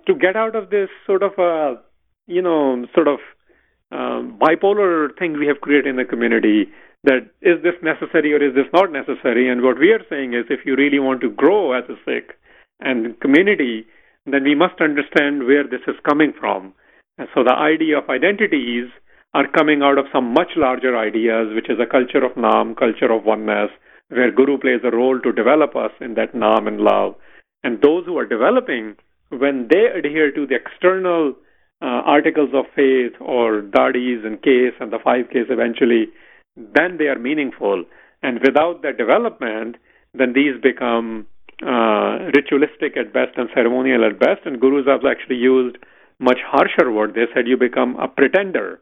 to 0.06 0.14
get 0.14 0.36
out 0.36 0.56
of 0.56 0.70
this 0.70 0.90
sort 1.06 1.24
of 1.24 1.32
a, 1.40 1.82
you 2.28 2.42
know, 2.42 2.86
sort 2.94 3.08
of 3.08 3.20
um, 3.92 4.38
bipolar 4.40 5.18
thing 5.18 5.40
we 5.40 5.48
have 5.48 5.62
created 5.62 5.88
in 5.88 5.96
the 5.96 6.06
community. 6.06 6.66
That 7.04 7.30
is 7.42 7.62
this 7.62 7.76
necessary 7.84 8.34
or 8.34 8.42
is 8.44 8.56
this 8.56 8.72
not 8.74 8.92
necessary? 8.92 9.50
And 9.50 9.62
what 9.62 9.80
we 9.80 9.92
are 9.92 10.04
saying 10.10 10.34
is, 10.34 10.46
if 10.50 10.66
you 10.66 10.76
really 10.76 11.00
want 11.00 11.22
to 11.22 11.30
grow 11.30 11.74
as 11.74 11.84
a 11.90 11.96
Sikh 12.04 12.34
and 12.80 13.20
community, 13.20 13.86
then 14.26 14.44
we 14.44 14.56
must 14.56 14.82
understand 14.82 15.46
where 15.46 15.64
this 15.64 15.82
is 15.88 15.96
coming 16.04 16.34
from. 16.40 16.74
And 17.18 17.28
so 17.34 17.44
the 17.44 17.54
idea 17.54 18.00
of 18.00 18.10
identities 18.10 18.90
are 19.36 19.48
coming 19.50 19.82
out 19.84 19.98
of 19.98 20.06
some 20.14 20.34
much 20.34 20.52
larger 20.56 20.98
ideas, 20.98 21.54
which 21.54 21.70
is 21.70 21.78
a 21.78 21.86
culture 21.86 22.24
of 22.24 22.32
Naam, 22.36 22.74
culture 22.78 23.12
of 23.12 23.26
oneness, 23.26 23.70
where 24.08 24.32
Guru 24.32 24.58
plays 24.58 24.80
a 24.86 24.96
role 24.96 25.20
to 25.20 25.34
develop 25.34 25.76
us 25.76 25.92
in 26.00 26.14
that 26.14 26.34
Naam 26.34 26.70
and 26.70 26.80
love. 26.80 27.16
And 27.62 27.82
those 27.82 28.06
who 28.06 28.18
are 28.18 28.26
developing, 28.26 28.96
when 29.30 29.68
they 29.70 29.88
adhere 29.88 30.32
to 30.32 30.48
the 30.48 30.56
external 30.56 31.34
uh, 31.82 32.00
articles 32.16 32.52
of 32.54 32.64
faith 32.74 33.12
or 33.20 33.62
dadis 33.62 34.26
and 34.26 34.42
case 34.42 34.76
and 34.80 34.94
the 34.94 35.00
five 35.04 35.30
case 35.30 35.48
eventually, 35.50 36.06
then 36.56 36.96
they 36.98 37.08
are 37.08 37.20
meaningful. 37.20 37.84
And 38.24 38.40
without 38.40 38.84
that 38.84 38.98
development, 38.98 39.76
then 40.14 40.32
these 40.32 40.56
become 40.64 41.28
uh, 41.62 42.32
ritualistic 42.34 42.96
at 42.96 43.12
best 43.12 43.36
and 43.36 43.50
ceremonial 43.54 44.06
at 44.06 44.18
best. 44.18 44.46
And 44.46 44.62
gurus 44.62 44.88
have 44.88 45.04
actually 45.04 45.44
used 45.44 45.76
much 46.20 46.40
harsher 46.48 46.90
word. 46.90 47.16
They 47.16 47.28
said 47.34 47.50
you 47.50 47.58
become 47.58 47.98
a 47.98 48.08
pretender 48.08 48.80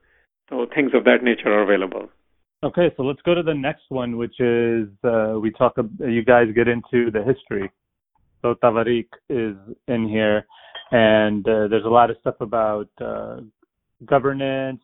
so 0.54 0.68
things 0.74 0.92
of 0.94 1.04
that 1.06 1.24
nature 1.24 1.52
are 1.52 1.64
available. 1.64 2.10
Okay, 2.64 2.92
so 2.96 3.04
let's 3.04 3.22
go 3.24 3.34
to 3.34 3.44
the 3.44 3.54
next 3.54 3.84
one, 3.90 4.18
which 4.18 4.40
is 4.40 4.88
uh, 5.04 5.38
we 5.42 5.52
talk. 5.52 5.74
You 6.00 6.24
guys 6.24 6.48
get 6.56 6.68
into 6.68 7.12
the 7.12 7.24
history. 7.24 7.70
So 8.42 8.56
Tavarikh 8.64 9.10
is 9.30 9.56
in 9.88 10.08
here, 10.08 10.46
and 10.92 11.46
uh, 11.48 11.68
there's 11.68 11.86
a 11.86 11.90
lot 11.90 12.10
of 12.10 12.18
stuff 12.22 12.36
about 12.40 12.90
uh, 13.02 13.38
governance. 14.06 14.82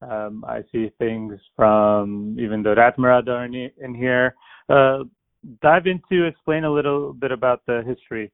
Um, 0.00 0.44
I 0.48 0.62
see 0.72 0.90
things 0.98 1.34
from 1.54 2.36
even 2.40 2.62
the 2.62 2.74
Rahat 2.74 2.96
Maryada 2.96 3.46
in, 3.46 3.70
in 3.84 3.94
here. 3.94 4.34
Uh, 4.68 5.04
dive 5.60 5.86
into 5.86 6.24
explain 6.24 6.64
a 6.64 6.72
little 6.72 7.12
bit 7.12 7.30
about 7.30 7.62
the 7.66 7.82
history 7.86 8.32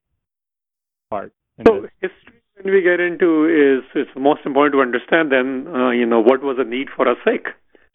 part. 1.11 1.32
So 1.66 1.87
history 2.00 2.38
when 2.62 2.75
we 2.75 2.83
get 2.83 3.00
into 3.00 3.47
is 3.47 3.85
it's 3.95 4.11
most 4.17 4.41
important 4.45 4.75
to 4.75 4.81
understand 4.81 5.31
then 5.31 5.67
uh, 5.69 5.91
you 5.91 6.07
know 6.07 6.21
what 6.21 6.43
was 6.43 6.57
the 6.59 6.65
need 6.65 6.88
for 6.95 7.07
a 7.07 7.15
Sikh? 7.25 7.47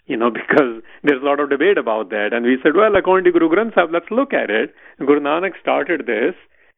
You 0.06 0.18
know 0.18 0.30
because 0.40 0.82
there's 1.04 1.22
a 1.22 1.26
lot 1.26 1.40
of 1.40 1.50
debate 1.50 1.78
about 1.78 2.10
that. 2.10 2.30
And 2.32 2.46
we 2.46 2.58
said 2.64 2.74
well 2.76 2.96
according 2.96 3.26
to 3.26 3.32
Guru 3.32 3.50
Granth 3.50 3.76
Sahib 3.76 3.92
let's 3.92 4.12
look 4.12 4.34
at 4.34 4.50
it. 4.50 4.74
Guru 5.00 5.20
Nanak 5.20 5.52
started 5.62 6.06
this 6.06 6.36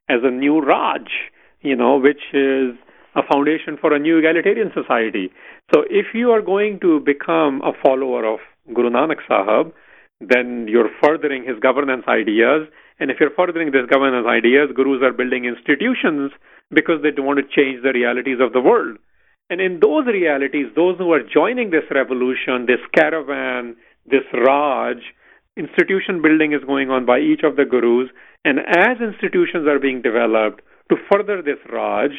as 0.10 0.20
a 0.24 0.32
new 0.32 0.62
Raj 0.62 1.08
you 1.62 1.76
know 1.76 1.98
which 1.98 2.34
is 2.34 2.76
a 3.16 3.24
foundation 3.32 3.78
for 3.80 3.94
a 3.94 4.00
new 4.00 4.18
egalitarian 4.18 4.72
society. 4.74 5.32
So 5.74 5.84
if 5.90 6.08
you 6.14 6.32
are 6.32 6.42
going 6.42 6.80
to 6.82 7.00
become 7.00 7.62
a 7.64 7.72
follower 7.84 8.26
of 8.26 8.40
Guru 8.74 8.90
Nanak 8.90 9.22
Sahib 9.28 9.74
then 10.22 10.68
you're 10.70 10.90
furthering 11.04 11.44
his 11.44 11.60
governance 11.60 12.04
ideas. 12.08 12.68
And 13.00 13.12
if 13.12 13.18
you're 13.20 13.36
furthering 13.36 13.72
these 13.72 13.86
governance 13.92 14.26
ideas 14.28 14.70
gurus 14.74 15.04
are 15.04 15.12
building 15.12 15.46
institutions 15.46 16.32
because 16.72 17.02
they 17.04 17.12
want 17.22 17.40
to 17.40 17.56
change 17.56 17.84
the 17.84 17.94
realities 17.94 18.38
of 18.42 18.54
the 18.54 18.62
world. 18.62 18.98
And 19.50 19.62
in 19.62 19.80
those 19.80 20.08
realities, 20.08 20.68
those 20.76 20.98
who 20.98 21.12
are 21.14 21.22
joining 21.22 21.70
this 21.70 21.86
revolution, 21.92 22.66
this 22.66 22.82
caravan, 22.96 23.76
this 24.06 24.26
Raj, 24.34 24.98
institution 25.56 26.22
building 26.22 26.54
is 26.54 26.64
going 26.66 26.90
on 26.90 27.06
by 27.06 27.20
each 27.20 27.44
of 27.44 27.56
the 27.56 27.66
gurus. 27.66 28.10
And 28.44 28.60
as 28.60 28.98
institutions 29.00 29.68
are 29.68 29.80
being 29.80 30.02
developed 30.02 30.62
to 30.90 30.98
further 31.12 31.42
this 31.42 31.60
Raj, 31.72 32.12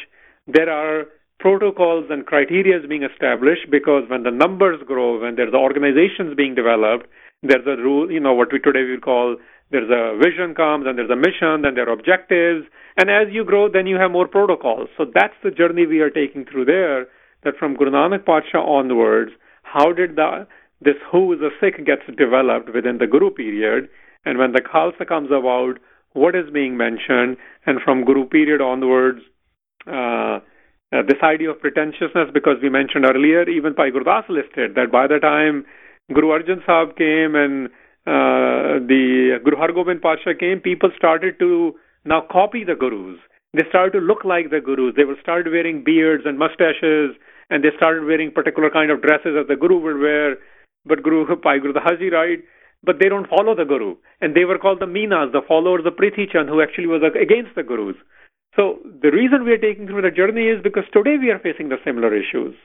there 0.47 0.69
are 0.69 1.05
protocols 1.39 2.05
and 2.09 2.25
criteria 2.25 2.79
being 2.87 3.03
established 3.03 3.69
because 3.69 4.03
when 4.09 4.23
the 4.23 4.31
numbers 4.31 4.81
grow, 4.85 5.21
when 5.21 5.35
there's 5.35 5.53
organizations 5.53 6.35
being 6.35 6.55
developed, 6.55 7.07
there's 7.43 7.67
a 7.67 7.77
rule, 7.81 8.11
you 8.11 8.19
know, 8.19 8.33
what 8.33 8.51
we 8.51 8.59
today 8.59 8.83
would 8.89 9.03
call 9.03 9.37
there's 9.71 9.89
a 9.89 10.17
vision 10.17 10.55
comes 10.55 10.85
and 10.87 10.97
there's 10.97 11.09
a 11.09 11.15
mission, 11.15 11.61
then 11.63 11.75
there 11.75 11.89
are 11.89 11.93
objectives. 11.93 12.65
And 12.95 13.09
as 13.09 13.27
you 13.31 13.43
grow, 13.43 13.69
then 13.69 13.85
you 13.85 13.97
have 13.97 14.11
more 14.11 14.27
protocols. 14.27 14.89
So 14.97 15.05
that's 15.13 15.35
the 15.43 15.51
journey 15.51 15.85
we 15.85 15.99
are 15.99 16.09
taking 16.09 16.45
through 16.45 16.65
there, 16.65 17.07
that 17.43 17.57
from 17.59 17.75
Guru 17.75 17.91
Nanak 17.91 18.23
Patsha 18.23 18.55
onwards, 18.55 19.31
how 19.63 19.91
did 19.91 20.15
the, 20.15 20.47
this 20.81 20.95
who 21.11 21.33
is 21.33 21.39
a 21.41 21.49
Sikh 21.59 21.85
gets 21.85 22.03
developed 22.17 22.73
within 22.73 22.97
the 22.97 23.07
Guru 23.07 23.29
period, 23.29 23.89
and 24.25 24.37
when 24.37 24.53
the 24.53 24.61
Khalsa 24.61 25.07
comes 25.07 25.29
about, 25.29 25.79
what 26.13 26.35
is 26.35 26.49
being 26.51 26.77
mentioned, 26.77 27.37
and 27.65 27.79
from 27.83 28.05
Guru 28.05 28.25
period 28.25 28.61
onwards, 28.61 29.19
uh, 29.85 30.39
uh, 30.93 31.03
this 31.05 31.21
idea 31.21 31.51
of 31.51 31.59
pretentiousness, 31.59 32.29
because 32.33 32.55
we 32.63 32.69
mentioned 32.69 33.05
earlier, 33.05 33.47
even 33.47 33.73
Bhai 33.73 33.91
Gurdas 33.91 34.27
listed 34.29 34.75
that 34.75 34.91
by 34.91 35.05
the 35.05 35.19
time 35.19 35.65
Guru 36.13 36.27
Arjan 36.27 36.65
Sahib 36.65 36.95
came 36.95 37.35
and 37.35 37.69
uh, 38.07 38.79
the 38.87 39.37
Guru 39.43 39.57
Hargobind 39.57 40.01
Pasha 40.01 40.33
came, 40.33 40.61
people 40.61 40.91
started 40.95 41.37
to 41.39 41.75
now 42.05 42.23
copy 42.31 42.63
the 42.63 42.75
Gurus. 42.75 43.19
They 43.53 43.63
started 43.67 43.99
to 43.99 44.05
look 44.05 44.23
like 44.23 44.49
the 44.49 44.61
Gurus. 44.61 44.95
They 44.95 45.03
were 45.03 45.19
started 45.21 45.51
wearing 45.51 45.83
beards 45.83 46.23
and 46.25 46.39
mustaches, 46.39 47.19
and 47.49 47.63
they 47.63 47.75
started 47.75 48.05
wearing 48.05 48.31
particular 48.31 48.69
kind 48.69 48.91
of 48.91 49.01
dresses 49.01 49.35
that 49.35 49.49
the 49.49 49.59
Guru 49.59 49.79
would 49.83 49.99
wear. 49.99 50.37
But 50.85 51.03
Guru 51.03 51.27
Bhai 51.43 51.59
Guru 51.59 51.73
Haji 51.75 52.09
right, 52.09 52.39
but 52.81 52.95
they 52.99 53.09
don't 53.09 53.27
follow 53.27 53.53
the 53.55 53.65
Guru, 53.65 53.97
and 54.21 54.33
they 54.33 54.45
were 54.45 54.57
called 54.57 54.79
the 54.79 54.87
Minas, 54.87 55.33
the 55.33 55.43
followers 55.45 55.83
of 55.85 55.99
Prithi 55.99 56.31
Chand, 56.31 56.47
who 56.47 56.61
actually 56.61 56.87
was 56.87 57.03
against 57.03 57.55
the 57.55 57.63
Gurus. 57.63 57.97
So 58.55 58.79
the 59.03 59.11
reason 59.11 59.43
we 59.43 59.51
are 59.51 59.59
taking 59.59 59.87
through 59.87 60.01
the 60.01 60.15
journey 60.15 60.47
is 60.47 60.63
because 60.63 60.87
today 60.93 61.17
we 61.19 61.29
are 61.29 61.39
facing 61.39 61.67
the 61.67 61.83
similar 61.83 62.15
issues. 62.15 62.55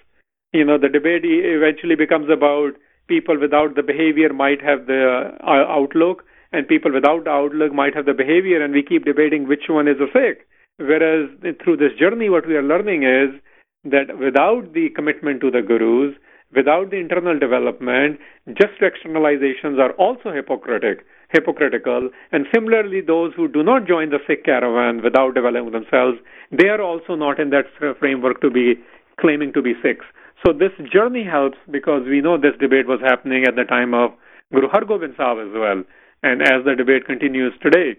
You 0.52 0.64
know, 0.64 0.78
the 0.78 0.88
debate 0.88 1.24
eventually 1.24 1.96
becomes 1.96 2.30
about 2.30 2.78
people 3.08 3.38
without 3.38 3.74
the 3.74 3.82
behavior 3.82 4.32
might 4.32 4.62
have 4.62 4.86
the 4.86 5.30
uh, 5.42 5.48
outlook, 5.48 6.24
and 6.52 6.68
people 6.68 6.92
without 6.92 7.24
the 7.24 7.30
outlook 7.30 7.72
might 7.72 7.94
have 7.94 8.06
the 8.06 8.14
behavior, 8.14 8.62
and 8.62 8.72
we 8.72 8.82
keep 8.82 9.04
debating 9.04 9.48
which 9.48 9.64
one 9.68 9.88
is 9.88 9.96
a 10.00 10.06
Sikh. 10.12 10.46
Whereas 10.78 11.28
through 11.62 11.76
this 11.76 11.92
journey, 11.98 12.28
what 12.28 12.46
we 12.46 12.56
are 12.56 12.62
learning 12.62 13.02
is 13.04 13.40
that 13.84 14.18
without 14.18 14.72
the 14.72 14.88
commitment 14.94 15.40
to 15.40 15.50
the 15.50 15.62
gurus, 15.62 16.14
without 16.54 16.90
the 16.90 16.96
internal 16.96 17.38
development, 17.38 18.18
just 18.48 18.80
externalizations 18.80 19.78
are 19.78 19.92
also 19.92 20.32
hypocritic, 20.32 21.04
hypocritical. 21.30 22.10
And 22.30 22.46
similarly, 22.54 23.00
those 23.00 23.32
who 23.34 23.48
do 23.48 23.62
not 23.62 23.86
join 23.86 24.10
the 24.10 24.18
Sikh 24.26 24.44
caravan 24.44 25.02
without 25.02 25.34
developing 25.34 25.72
themselves, 25.72 26.18
they 26.50 26.68
are 26.68 26.82
also 26.82 27.14
not 27.14 27.40
in 27.40 27.50
that 27.50 27.66
framework 27.98 28.40
to 28.40 28.50
be 28.50 28.74
claiming 29.20 29.52
to 29.52 29.62
be 29.62 29.74
Sikhs. 29.82 30.06
So 30.44 30.52
this 30.52 30.72
journey 30.92 31.24
helps 31.24 31.58
because 31.70 32.02
we 32.06 32.20
know 32.20 32.36
this 32.36 32.58
debate 32.60 32.88
was 32.88 33.00
happening 33.00 33.44
at 33.46 33.54
the 33.54 33.64
time 33.64 33.94
of 33.94 34.10
Guru 34.52 34.68
Hargobind 34.68 35.16
Sahib 35.16 35.48
as 35.48 35.54
well, 35.54 35.82
and 36.22 36.42
as 36.42 36.64
the 36.64 36.74
debate 36.76 37.06
continues 37.06 37.52
today. 37.62 37.96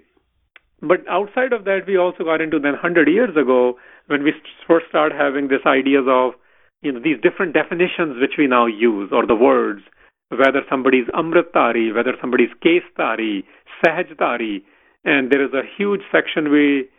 But 0.81 1.07
outside 1.07 1.53
of 1.53 1.63
that, 1.63 1.87
we 1.87 1.97
also 1.97 2.25
got 2.25 2.41
into 2.41 2.59
then 2.59 2.73
100 2.73 3.07
years 3.07 3.35
ago 3.37 3.77
when 4.07 4.23
we 4.23 4.33
first 4.67 4.87
started 4.89 5.17
having 5.17 5.47
these 5.47 5.65
ideas 5.65 6.03
of 6.07 6.33
you 6.81 6.91
know 6.91 6.99
these 6.99 7.17
different 7.23 7.53
definitions 7.53 8.19
which 8.19 8.35
we 8.37 8.45
now 8.45 8.65
use 8.65 9.09
or 9.11 9.25
the 9.25 9.35
words 9.35 9.81
whether 10.29 10.61
somebody's 10.69 11.07
amritdhari 11.19 11.93
whether 11.95 12.13
somebody's 12.19 12.53
keshdhari 12.65 13.43
sahajdhari 13.79 14.61
and 15.05 15.31
there 15.31 15.43
is 15.45 15.53
a 15.53 15.63
huge 15.77 16.01
section 16.11 16.51
we 16.51 16.89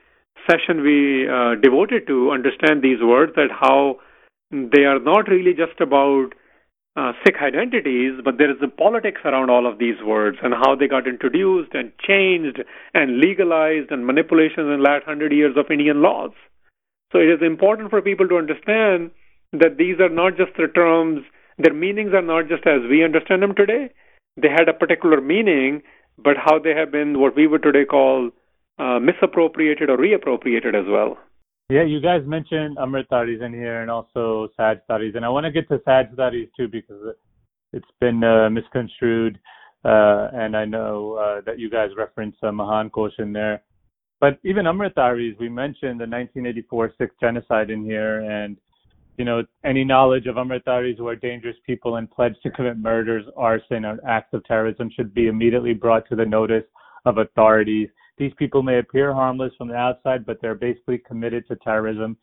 session 0.51 0.83
we 0.83 1.29
uh, 1.29 1.55
devoted 1.57 2.07
to 2.07 2.31
understand 2.31 2.83
these 2.83 3.03
words 3.03 3.33
that 3.37 3.51
how 3.51 3.97
they 4.51 4.85
are 4.85 5.01
not 5.01 5.29
really 5.29 5.55
just 5.55 5.81
about 5.81 6.31
uh, 6.97 7.13
Sikh 7.25 7.37
identities, 7.43 8.21
but 8.25 8.39
there 8.39 8.51
is 8.51 8.61
the 8.61 8.69
politics 8.69 9.21
around 9.25 9.51
all 9.51 9.67
of 9.67 9.79
these 9.79 10.01
words 10.05 10.39
and 10.43 10.55
how 10.55 10.77
they 10.77 10.87
got 10.87 11.09
introduced 11.09 11.75
and 11.75 11.93
changed 11.99 12.63
and 12.95 13.19
legalized 13.19 13.91
and 13.91 14.07
manipulations 14.07 14.71
in 14.71 14.79
the 14.79 14.89
last 14.89 15.05
hundred 15.05 15.33
years 15.33 15.57
of 15.57 15.71
Indian 15.71 16.03
laws. 16.03 16.31
So 17.13 17.19
it 17.19 17.31
is 17.31 17.43
important 17.43 17.91
for 17.91 18.01
people 18.01 18.29
to 18.29 18.37
understand 18.39 19.11
that 19.53 19.77
these 19.77 19.99
are 20.01 20.09
not 20.09 20.37
just 20.37 20.53
the 20.57 20.69
terms, 20.69 21.23
their 21.59 21.75
meanings 21.75 22.13
are 22.13 22.23
not 22.23 22.49
just 22.49 22.67
as 22.67 22.83
we 22.89 23.05
understand 23.05 23.43
them 23.43 23.55
today. 23.55 23.91
They 24.41 24.49
had 24.49 24.69
a 24.69 24.73
particular 24.73 25.21
meaning, 25.21 25.83
but 26.19 26.37
how 26.37 26.59
they 26.59 26.75
have 26.75 26.91
been 26.91 27.21
what 27.21 27.37
we 27.37 27.47
would 27.47 27.63
today 27.63 27.85
call 27.85 28.31
uh, 28.79 28.99
misappropriated 28.99 29.91
or 29.91 29.97
reappropriated 29.97 30.75
as 30.75 30.87
well. 30.89 31.19
Yeah, 31.71 31.85
you 31.85 31.99
guys 31.99 32.21
mentioned 32.27 32.77
Amrit 32.77 33.09
Amritdharis 33.09 33.43
in 33.43 33.55
here 33.55 33.81
and 33.81 33.91
also 33.91 34.49
Sahajdharis, 34.59 35.17
and 35.17 35.25
I 35.25 35.31
want 35.31 35.45
to 35.45 35.51
get 35.51 35.67
to 35.69 35.79
Sahajdharis 35.79 36.51
too 36.55 36.69
because 36.69 37.15
it's 37.73 37.89
been 38.01 38.23
uh, 38.23 38.51
misconstrued, 38.51 39.39
uh, 39.83 40.29
and 40.35 40.55
I 40.55 40.67
know 40.67 41.15
uh, 41.15 41.41
that 41.47 41.59
you 41.59 41.71
guys 41.71 41.89
reference 41.97 42.37
uh, 42.43 42.53
Mahan 42.53 42.91
Kosh 42.91 43.15
in 43.19 43.33
there. 43.33 43.63
But 44.21 44.39
even 44.45 44.67
Amrit 44.67 44.93
Amritdharis, 44.95 45.39
we 45.41 45.49
mentioned 45.49 45.99
the 45.99 46.07
1984 46.07 46.93
Sikh 46.99 47.19
genocide 47.19 47.71
in 47.71 47.83
here, 47.83 48.21
and 48.21 48.59
you 49.17 49.25
know 49.25 49.43
any 49.65 49.85
knowledge 49.85 50.27
of 50.27 50.37
Amrit 50.37 50.65
Amritdharis 50.65 50.99
who 50.99 51.09
are 51.09 51.17
dangerous 51.17 51.57
people 51.65 51.97
and 51.97 52.11
pledged 52.11 52.43
to 52.43 52.51
commit 52.51 52.77
murders, 52.77 53.25
arson, 53.39 53.87
or 53.87 53.99
acts 54.07 54.35
of 54.35 54.45
terrorism 54.45 54.91
should 54.95 55.15
be 55.15 55.29
immediately 55.29 55.73
brought 55.73 56.07
to 56.11 56.15
the 56.15 56.27
notice 56.27 56.65
of 57.07 57.17
authorities 57.17 57.89
these 58.17 58.33
people 58.39 58.63
may 58.63 58.79
appear 58.79 59.13
harmless 59.13 59.53
from 59.59 59.69
the 59.69 59.75
outside, 59.75 60.25
but 60.25 60.39
they're 60.41 60.55
basically 60.55 60.99
committed 60.99 61.47
to 61.49 61.57
terrorism. 61.57 62.17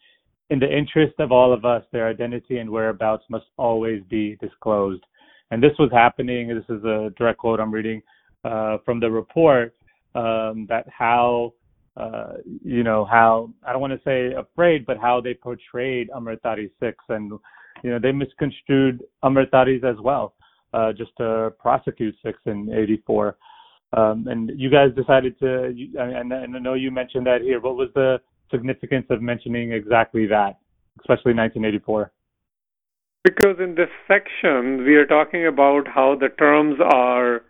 In 0.49 0.59
the 0.59 0.77
interest 0.77 1.15
of 1.19 1.31
all 1.31 1.53
of 1.53 1.65
us, 1.65 1.83
their 1.91 2.07
identity 2.07 2.57
and 2.59 2.69
whereabouts 2.69 3.23
must 3.29 3.45
always 3.57 4.01
be 4.09 4.37
disclosed. 4.41 5.03
And 5.51 5.61
this 5.61 5.73
was 5.79 5.89
happening. 5.91 6.47
This 6.47 6.75
is 6.75 6.83
a 6.83 7.11
direct 7.17 7.39
quote 7.39 7.59
I'm 7.59 7.73
reading 7.73 8.01
uh, 8.43 8.77
from 8.85 8.99
the 8.99 9.11
report 9.11 9.75
um, 10.15 10.65
that 10.69 10.85
how 10.89 11.53
uh, 11.97 12.33
you 12.63 12.83
know 12.83 13.05
how 13.05 13.49
I 13.65 13.73
don't 13.73 13.81
want 13.81 13.93
to 13.93 13.99
say 14.05 14.33
afraid, 14.33 14.85
but 14.85 14.97
how 14.97 15.19
they 15.19 15.33
portrayed 15.33 16.09
Amritdhari 16.09 16.71
Sikhs, 16.79 17.03
and 17.09 17.31
you 17.83 17.89
know 17.89 17.99
they 17.99 18.13
misconstrued 18.13 19.03
Amritdharis 19.23 19.83
as 19.83 19.99
well, 20.01 20.33
uh, 20.73 20.93
just 20.93 21.11
to 21.17 21.53
prosecute 21.59 22.15
Sikhs 22.23 22.39
in 22.45 22.71
'84. 22.73 23.35
Um, 23.93 24.27
and 24.27 24.51
you 24.55 24.69
guys 24.69 24.89
decided 24.95 25.37
to, 25.39 25.73
and 25.97 26.33
I 26.33 26.45
know 26.45 26.75
you 26.75 26.91
mentioned 26.91 27.25
that 27.25 27.41
here. 27.41 27.59
What 27.59 27.75
was 27.75 27.89
the 27.93 28.21
significance 28.49 29.05
of 29.09 29.21
mentioning 29.21 29.73
exactly 29.73 30.25
that, 30.27 30.59
especially 30.99 31.33
1984? 31.33 32.11
Because 33.23 33.57
in 33.59 33.75
this 33.75 33.89
section, 34.07 34.83
we 34.83 34.95
are 34.95 35.05
talking 35.05 35.45
about 35.45 35.87
how 35.87 36.15
the 36.15 36.29
terms 36.29 36.79
are 36.81 37.41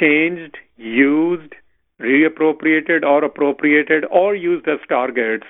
changed, 0.00 0.56
used, 0.76 1.52
reappropriated, 2.00 3.04
or 3.04 3.22
appropriated, 3.22 4.04
or 4.10 4.34
used 4.34 4.66
as 4.66 4.78
targets, 4.88 5.46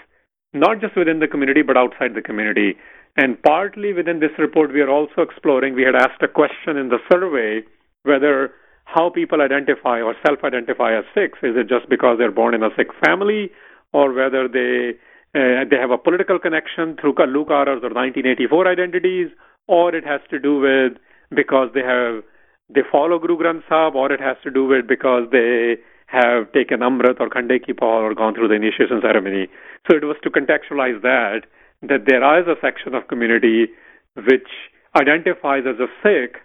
not 0.53 0.81
just 0.81 0.97
within 0.97 1.21
the 1.21 1.29
community, 1.29 1.63
but 1.63 1.77
outside 1.77 2.15
the 2.15 2.21
community. 2.21 2.77
And 3.17 3.41
partly 3.43 3.93
within 3.93 4.21
this 4.21 4.37
report, 4.39 4.73
we 4.73 4.81
are 4.81 4.91
also 4.91 5.23
exploring, 5.23 5.75
we 5.75 5.85
had 5.85 5.95
asked 5.95 6.23
a 6.23 6.29
question 6.29 6.77
in 6.77 6.89
the 6.89 6.99
survey 7.11 7.67
whether 8.03 8.53
how 8.85 9.11
people 9.11 9.41
identify 9.41 10.01
or 10.01 10.15
self-identify 10.27 10.97
as 10.97 11.05
Sikhs. 11.15 11.39
Is 11.43 11.57
it 11.57 11.69
just 11.69 11.89
because 11.89 12.19
they're 12.19 12.31
born 12.31 12.55
in 12.55 12.63
a 12.63 12.71
Sikh 12.77 12.93
family, 13.05 13.51
or 13.93 14.13
whether 14.13 14.49
they 14.49 14.93
uh, 15.35 15.65
they 15.69 15.77
have 15.77 15.91
a 15.91 15.99
political 15.99 16.39
connection 16.39 16.97
through 17.01 17.15
Ghallugharas 17.15 17.83
or 17.83 17.91
1984 17.91 18.69
identities, 18.69 19.29
or 19.67 19.95
it 19.95 20.05
has 20.05 20.21
to 20.31 20.39
do 20.39 20.61
with 20.61 20.93
because 21.35 21.71
they 21.75 21.83
have 21.83 22.23
they 22.69 22.83
follow 22.91 23.19
Guru 23.19 23.37
Granth 23.39 23.63
Sahib, 23.69 23.95
or 23.95 24.13
it 24.13 24.21
has 24.21 24.37
to 24.45 24.51
do 24.51 24.65
with 24.67 24.87
because 24.87 25.25
they 25.33 25.77
have 26.07 26.53
taken 26.53 26.81
Amrit 26.81 27.19
or 27.21 27.29
Khande 27.29 27.65
Ki 27.65 27.73
Pahul 27.73 28.11
or 28.11 28.15
gone 28.15 28.35
through 28.35 28.49
the 28.49 28.55
initiation 28.55 29.01
ceremony. 29.03 29.49
So 29.91 29.97
it 29.97 30.05
was 30.05 30.17
to 30.23 30.31
contextualize 30.31 31.03
that 31.03 31.43
that 31.83 32.05
there 32.07 32.23
is 32.41 32.47
a 32.47 32.55
section 32.61 32.95
of 32.95 33.09
community 33.09 33.67
which 34.15 34.49
identifies 34.97 35.65
as 35.67 35.81
a 35.81 35.89
Sikh 36.03 36.41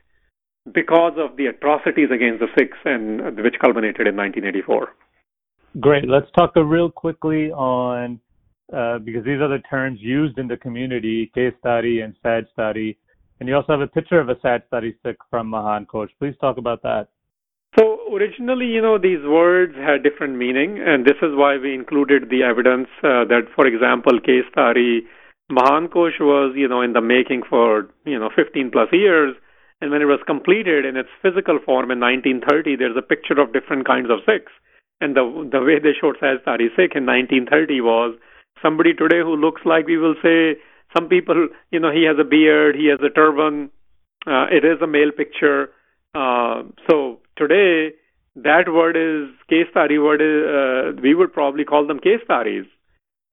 because 0.74 1.14
of 1.18 1.38
the 1.38 1.48
atrocities 1.48 2.10
against 2.14 2.40
the 2.40 2.48
Sikhs 2.58 2.78
and 2.86 3.22
which 3.42 3.56
culminated 3.62 4.08
in 4.08 4.16
1984. 4.16 4.90
Great. 5.80 6.08
Let's 6.08 6.30
talk 6.36 6.56
real 6.56 6.90
quickly 6.90 7.52
on 7.52 8.20
uh, 8.74 9.00
because 9.00 9.24
these 9.24 9.40
are 9.40 9.48
the 9.48 9.64
terms 9.70 10.00
used 10.02 10.38
in 10.38 10.48
the 10.48 10.58
community, 10.58 11.32
keshdhari 11.36 12.04
and 12.04 12.16
sahajdhari. 12.24 12.98
And 13.40 13.48
you 13.48 13.56
also 13.56 13.74
have 13.74 13.82
a 13.82 13.88
picture 13.88 14.20
of 14.20 14.30
a 14.30 14.36
sahajdhari 14.36 14.96
Sikh 15.04 15.18
from 15.30 15.48
Mahan 15.48 15.86
Kosh. 15.86 16.10
Please 16.20 16.36
talk 16.42 16.58
about 16.58 16.82
that. 16.84 17.08
So 17.78 18.00
originally, 18.12 18.66
you 18.66 18.82
know, 18.82 18.98
these 18.98 19.24
words 19.24 19.76
had 19.76 20.04
different 20.04 20.36
meaning, 20.36 20.84
and 20.86 21.06
this 21.06 21.18
is 21.22 21.36
why 21.36 21.58
we 21.58 21.74
included 21.74 22.30
the 22.30 22.44
evidence 22.44 22.88
uh, 23.04 23.26
that, 23.30 23.44
for 23.56 23.68
example, 23.68 24.20
Keshdhari, 24.20 25.02
Mahan 25.52 25.88
Kosh 25.88 26.20
was, 26.20 26.54
you 26.56 26.68
know, 26.68 26.82
in 26.82 26.94
the 26.94 27.02
making 27.02 27.44
for, 27.48 27.88
you 28.06 28.18
know, 28.18 28.30
15 28.36 28.72
plus 28.72 28.90
years 28.92 29.36
and 29.82 29.92
when 29.92 30.02
it 30.02 30.06
was 30.06 30.20
completed 30.28 30.86
in 30.86 30.98
its 30.98 31.10
physical 31.22 31.60
form 31.64 31.92
in 31.92 32.00
1930, 32.00 32.76
there's 32.76 32.98
a 32.98 33.02
picture 33.02 33.40
of 33.40 33.54
different 33.54 33.88
kinds 33.88 34.10
of 34.10 34.20
Sikhs. 34.26 34.52
And 35.02 35.16
the 35.16 35.24
the 35.50 35.64
way 35.64 35.80
they 35.80 35.96
showed 36.00 36.18
Sahajdhari 36.20 36.76
Sikh 36.76 36.96
in 36.96 37.08
1930 37.08 37.80
was 37.82 38.16
somebody 38.62 38.94
today 38.94 39.20
who 39.24 39.36
looks 39.36 39.62
like 39.64 39.88
we 39.88 39.98
will 39.98 40.16
say 40.22 40.60
some 40.96 41.08
people, 41.08 41.48
you 41.72 41.80
know, 41.80 41.92
he 41.92 42.04
has 42.04 42.18
a 42.20 42.24
beard, 42.24 42.76
he 42.76 42.88
has 42.88 43.00
a 43.00 43.10
turban. 43.10 43.70
Uh, 44.28 44.46
it 44.52 44.66
is 44.66 44.82
a 44.82 44.88
male 44.88 45.12
picture. 45.16 45.70
Uh, 46.14 46.64
so 46.90 47.20
today, 47.38 47.94
that 48.36 48.66
word 48.68 48.98
is 48.98 49.30
keshdhari 49.50 50.04
word. 50.04 50.22
Is, 50.22 50.98
uh, 50.98 51.02
we 51.02 51.14
would 51.14 51.32
probably 51.32 51.64
call 51.64 51.88
them 51.88 52.00
keshdharis, 52.00 52.68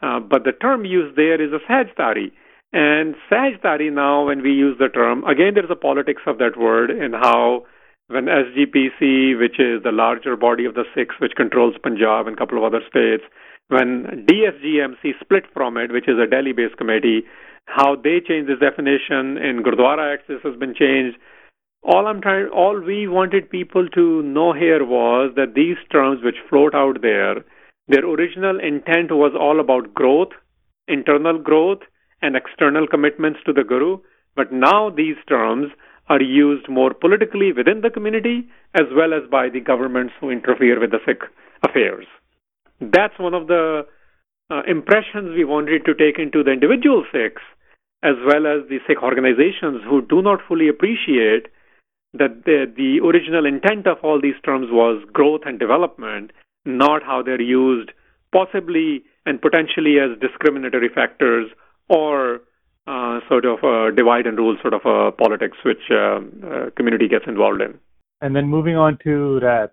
uh, 0.03 0.21
but 0.21 0.45
the 0.45 0.53
term 0.53 0.85
used 0.85 1.17
there 1.17 1.41
is 1.41 1.53
a 1.53 1.61
sahajdhari. 1.71 2.31
And 2.73 3.15
sahajdhari 3.31 3.93
now, 3.93 4.27
when 4.27 4.43
we 4.43 4.53
use 4.53 4.77
the 4.79 4.89
term, 4.89 5.25
again, 5.25 5.55
there's 5.55 5.71
a 5.71 5.77
politics 5.77 6.23
of 6.27 6.39
that 6.39 6.59
word 6.59 6.91
and 6.91 7.15
how 7.15 7.65
when 8.09 8.27
SGPC, 8.27 9.39
which 9.39 9.59
is 9.59 9.83
the 9.83 9.93
larger 9.93 10.37
body 10.37 10.65
of 10.65 10.75
the 10.75 10.85
Sikhs, 10.95 11.17
which 11.21 11.33
controls 11.37 11.75
Punjab 11.83 12.27
and 12.27 12.37
a 12.37 12.39
couple 12.39 12.59
of 12.59 12.65
other 12.65 12.81
states, 12.89 13.25
when 13.69 14.27
DSGMC 14.29 15.19
split 15.21 15.45
from 15.53 15.77
it, 15.77 15.91
which 15.91 16.09
is 16.09 16.19
a 16.19 16.27
Delhi-based 16.27 16.77
committee, 16.77 17.25
how 17.67 17.97
they 17.97 18.21
changed 18.21 18.49
this 18.49 18.61
definition 18.61 19.37
in 19.39 19.63
Gurdwara 19.65 20.19
this 20.29 20.39
has 20.45 20.57
been 20.57 20.75
changed. 20.75 21.19
All 21.83 22.07
I'm 22.07 22.21
trying, 22.21 22.47
all 22.49 22.81
we 22.81 23.09
wanted 23.09 23.51
people 23.51 23.89
to 23.89 24.23
know 24.23 24.53
here 24.53 24.85
was 24.85 25.33
that 25.37 25.55
these 25.55 25.77
terms 25.91 26.23
which 26.23 26.37
float 26.49 26.75
out 26.75 27.03
there, 27.03 27.45
their 27.89 28.05
original 28.05 28.61
intent 28.61 29.11
was 29.11 29.33
all 29.39 29.61
about 29.61 29.95
growth, 29.95 30.31
internal 30.89 31.39
growth, 31.39 31.81
and 32.23 32.37
external 32.37 32.87
commitments 32.87 33.41
to 33.47 33.53
the 33.53 33.65
Guru. 33.65 33.99
But 34.35 34.53
now 34.53 34.91
these 34.91 35.17
terms 35.29 35.71
are 36.09 36.23
used 36.23 36.69
more 36.69 36.95
politically 36.95 37.53
within 37.53 37.81
the 37.81 37.91
community 37.91 38.49
as 38.75 38.87
well 38.95 39.13
as 39.13 39.29
by 39.31 39.49
the 39.49 39.61
governments 39.61 40.15
who 40.21 40.31
interfere 40.31 40.79
with 40.79 40.91
the 40.91 41.01
Sikh 41.05 41.23
affairs. 41.63 42.07
That's 42.81 43.19
one 43.19 43.35
of 43.35 43.49
the 43.49 43.87
uh, 44.51 44.63
impressions 44.69 45.35
we 45.35 45.45
wanted 45.45 45.85
to 45.87 45.95
take 45.95 46.19
into 46.19 46.45
the 46.45 46.53
individual 46.53 47.05
Sikhs 47.13 47.43
as 48.03 48.15
well 48.25 48.47
as 48.47 48.69
the 48.69 48.79
Sikh 48.87 49.03
organizations 49.03 49.83
who 49.89 50.03
do 50.03 50.23
not 50.23 50.41
fully 50.47 50.69
appreciate 50.69 51.49
that 52.13 52.45
the, 52.45 52.71
the 52.77 53.01
original 53.05 53.47
intent 53.47 53.87
of 53.87 53.99
all 54.03 54.21
these 54.21 54.41
terms 54.45 54.69
was 54.71 55.05
growth 55.13 55.43
and 55.45 55.59
development, 55.59 56.31
not 56.65 57.03
how 57.03 57.23
they're 57.23 57.41
used 57.41 57.91
possibly 58.33 59.03
and 59.25 59.41
potentially 59.41 59.97
as 59.99 60.19
discriminatory 60.21 60.89
factors 60.95 61.51
or 61.89 62.41
uh, 62.87 63.21
sort 63.29 63.45
of 63.45 63.59
a 63.65 63.95
divide 63.95 64.27
and 64.27 64.39
rule 64.39 64.57
sort 64.63 64.75
of 64.75 64.81
a 64.85 65.11
politics 65.13 65.57
which 65.65 65.91
uh, 65.91 66.21
uh, 66.47 66.71
community 66.77 67.09
gets 67.09 67.25
involved 67.27 67.61
in. 67.61 67.79
And 68.21 68.35
then 68.35 68.49
moving 68.49 68.77
on 68.77 68.99
to 69.05 69.41
that, 69.41 69.73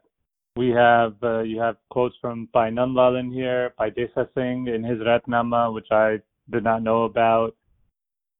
we 0.55 0.69
have 0.69 1.15
uh, 1.23 1.41
you 1.41 1.59
have 1.59 1.77
quotes 1.89 2.15
from 2.21 2.47
Nandlal 2.55 3.19
in 3.19 3.31
here, 3.31 3.73
Bhai 3.77 3.91
Desa 3.91 4.27
Singh 4.35 4.67
in 4.67 4.83
his 4.83 4.99
Rahatnama, 4.99 5.73
which 5.73 5.87
I 5.91 6.19
did 6.49 6.63
not 6.63 6.83
know 6.83 7.03
about, 7.03 7.55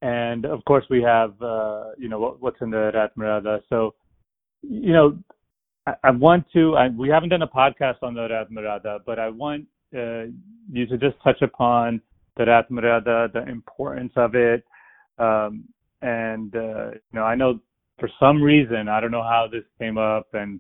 and 0.02 0.46
of 0.46 0.64
course 0.66 0.86
we 0.90 1.02
have 1.02 1.40
uh, 1.42 1.92
you 1.98 2.10
know 2.10 2.20
what, 2.20 2.42
what's 2.42 2.62
in 2.62 2.70
the 2.70 2.92
Rahat 2.94 3.12
Maryada. 3.18 3.62
So 3.70 3.96
you 4.62 4.92
know 4.92 5.18
I, 5.88 5.94
I 6.04 6.12
want 6.12 6.46
to. 6.54 6.76
I, 6.76 6.90
we 6.90 7.10
haven't 7.10 7.30
done 7.30 7.42
a 7.42 7.48
podcast 7.48 8.04
on 8.04 8.14
the 8.14 8.28
Rahat 8.28 8.52
Maryada, 8.52 9.00
but 9.06 9.18
I 9.20 9.30
want 9.30 9.66
you 9.92 10.88
to 10.88 10.98
just 10.98 11.16
touch 11.24 11.42
upon 11.42 12.02
the 12.38 12.44
Rahat 12.44 12.70
Maryada, 12.70 13.32
the 13.32 13.48
importance 13.50 14.14
of 14.16 14.36
it. 14.36 14.64
Um, 15.20 15.66
and, 16.02 16.56
uh, 16.56 16.92
you 16.92 17.14
know, 17.14 17.24
I 17.24 17.36
know 17.36 17.60
for 18.00 18.10
some 18.20 18.42
reason, 18.42 18.88
I 18.88 19.00
don't 19.00 19.12
know 19.12 19.24
how 19.24 19.48
this 19.52 19.64
came 19.80 19.98
up, 19.98 20.28
and 20.34 20.60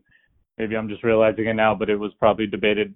maybe 0.57 0.75
I'm 0.75 0.87
just 0.87 1.03
realizing 1.03 1.47
it 1.47 1.55
now, 1.55 1.75
but 1.75 1.89
it 1.89 1.97
was 1.97 2.13
probably 2.19 2.47
debated 2.47 2.93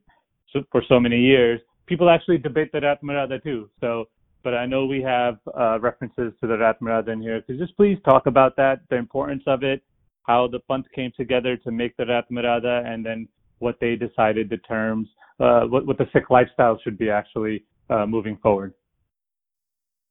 for 0.71 0.81
so 0.87 0.99
many 0.99 1.19
years. 1.19 1.59
People 1.87 2.09
actually 2.09 2.37
debate 2.37 2.71
the 2.71 2.79
Rahat 2.79 3.01
Maryada 3.03 3.41
too. 3.41 3.69
So, 3.81 4.05
but 4.43 4.53
I 4.53 4.65
know 4.65 4.85
we 4.85 5.01
have 5.01 5.39
uh, 5.59 5.79
references 5.79 6.33
to 6.39 6.47
the 6.47 6.55
Rahat 6.55 6.79
Maryada 6.81 7.09
in 7.09 7.21
here. 7.21 7.43
You 7.47 7.57
just 7.57 7.75
please 7.75 7.97
talk 8.05 8.27
about 8.27 8.55
that, 8.57 8.81
the 8.89 8.95
importance 8.95 9.43
of 9.47 9.63
it, 9.63 9.81
how 10.23 10.47
the 10.47 10.59
Panth 10.69 10.85
came 10.93 11.11
together 11.17 11.57
to 11.57 11.71
make 11.71 11.97
the 11.97 12.03
Rahat 12.03 12.29
Maryada, 12.31 12.85
and 12.85 13.05
then 13.05 13.27
what 13.59 13.77
they 13.81 13.95
decided 13.95 14.49
the 14.49 14.57
terms, 14.57 15.07
uh, 15.39 15.61
what, 15.61 15.85
what 15.85 15.97
the 15.97 16.05
Sikh 16.13 16.29
lifestyle 16.29 16.79
should 16.83 16.97
be 16.97 17.09
actually 17.09 17.63
moving 17.89 18.37
forward? 18.37 18.73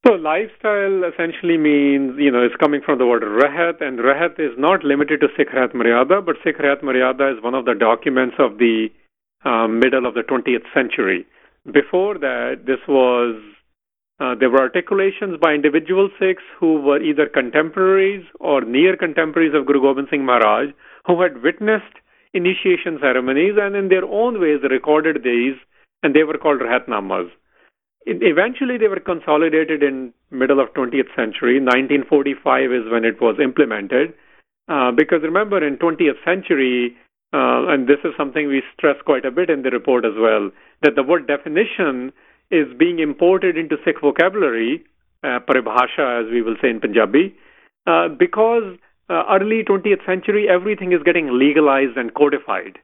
So 0.06 0.12
lifestyle 0.14 1.02
essentially 1.02 1.58
means, 1.58 2.14
you 2.16 2.30
know, 2.30 2.44
it's 2.44 2.54
coming 2.60 2.80
from 2.84 2.98
the 2.98 3.06
word 3.06 3.22
Rahat, 3.22 3.82
and 3.82 3.98
Rahat 3.98 4.38
is 4.38 4.56
not 4.56 4.84
limited 4.84 5.20
to 5.20 5.26
Sikh 5.36 5.50
Rahat 5.50 5.74
Maryada, 5.74 6.24
but 6.24 6.36
Sikh 6.44 6.58
Rahat 6.58 6.82
Maryada 6.84 7.36
is 7.36 7.42
one 7.42 7.54
of 7.54 7.64
the 7.64 7.74
documents 7.74 8.36
of 8.38 8.58
the 8.58 8.86
uh, 9.44 9.66
middle 9.66 10.06
of 10.06 10.14
the 10.14 10.22
20th 10.22 10.62
century. 10.72 11.26
Before 11.72 12.18
that, 12.18 12.66
this 12.66 12.78
was 12.86 13.42
uh, 14.20 14.36
there 14.38 14.48
were 14.48 14.60
articulations 14.60 15.38
by 15.42 15.54
individual 15.54 16.08
Sikhs 16.20 16.44
who 16.60 16.80
were 16.80 17.02
either 17.02 17.26
contemporaries 17.26 18.24
or 18.38 18.60
near 18.60 18.96
contemporaries 18.96 19.54
of 19.54 19.66
Guru 19.66 19.82
Gobind 19.82 20.06
Singh 20.08 20.24
Maharaj, 20.24 20.68
who 21.06 21.20
had 21.20 21.42
witnessed 21.42 21.98
initiation 22.32 22.98
ceremonies 23.00 23.54
and 23.60 23.74
in 23.74 23.88
their 23.88 24.04
own 24.04 24.40
ways 24.40 24.60
recorded 24.70 25.24
these, 25.24 25.56
and 26.04 26.14
they 26.14 26.22
were 26.22 26.38
called 26.38 26.60
Rahatnamas 26.60 27.28
eventually 28.06 28.78
they 28.78 28.88
were 28.88 29.00
consolidated 29.00 29.82
in 29.82 30.12
middle 30.30 30.60
of 30.60 30.72
20th 30.74 31.14
century. 31.16 31.58
1945 31.60 32.72
is 32.72 32.90
when 32.90 33.04
it 33.04 33.20
was 33.20 33.36
implemented. 33.42 34.14
Uh, 34.68 34.90
because 34.92 35.22
remember 35.22 35.64
in 35.64 35.76
20th 35.76 36.22
century 36.24 36.96
uh, 37.32 37.66
and 37.68 37.88
this 37.88 37.98
is 38.04 38.12
something 38.16 38.48
we 38.48 38.62
stress 38.76 38.96
quite 39.04 39.24
a 39.24 39.30
bit 39.30 39.50
in 39.50 39.62
the 39.62 39.70
report 39.70 40.04
as 40.04 40.14
well 40.18 40.50
that 40.82 40.94
the 40.94 41.02
word 41.02 41.26
definition 41.26 42.12
is 42.50 42.66
being 42.78 42.98
imported 42.98 43.56
into 43.56 43.76
Sikh 43.84 44.00
vocabulary 44.00 44.84
uh, 45.22 45.38
paribhasha 45.48 46.24
as 46.24 46.30
we 46.30 46.42
will 46.42 46.56
say 46.60 46.70
in 46.70 46.80
Punjabi. 46.80 47.34
Uh, 47.86 48.08
because 48.08 48.76
uh, 49.08 49.22
early 49.30 49.62
20th 49.62 50.04
century 50.04 50.48
everything 50.48 50.92
is 50.92 51.02
getting 51.04 51.38
legalized 51.38 51.96
and 51.96 52.14
codified 52.14 52.78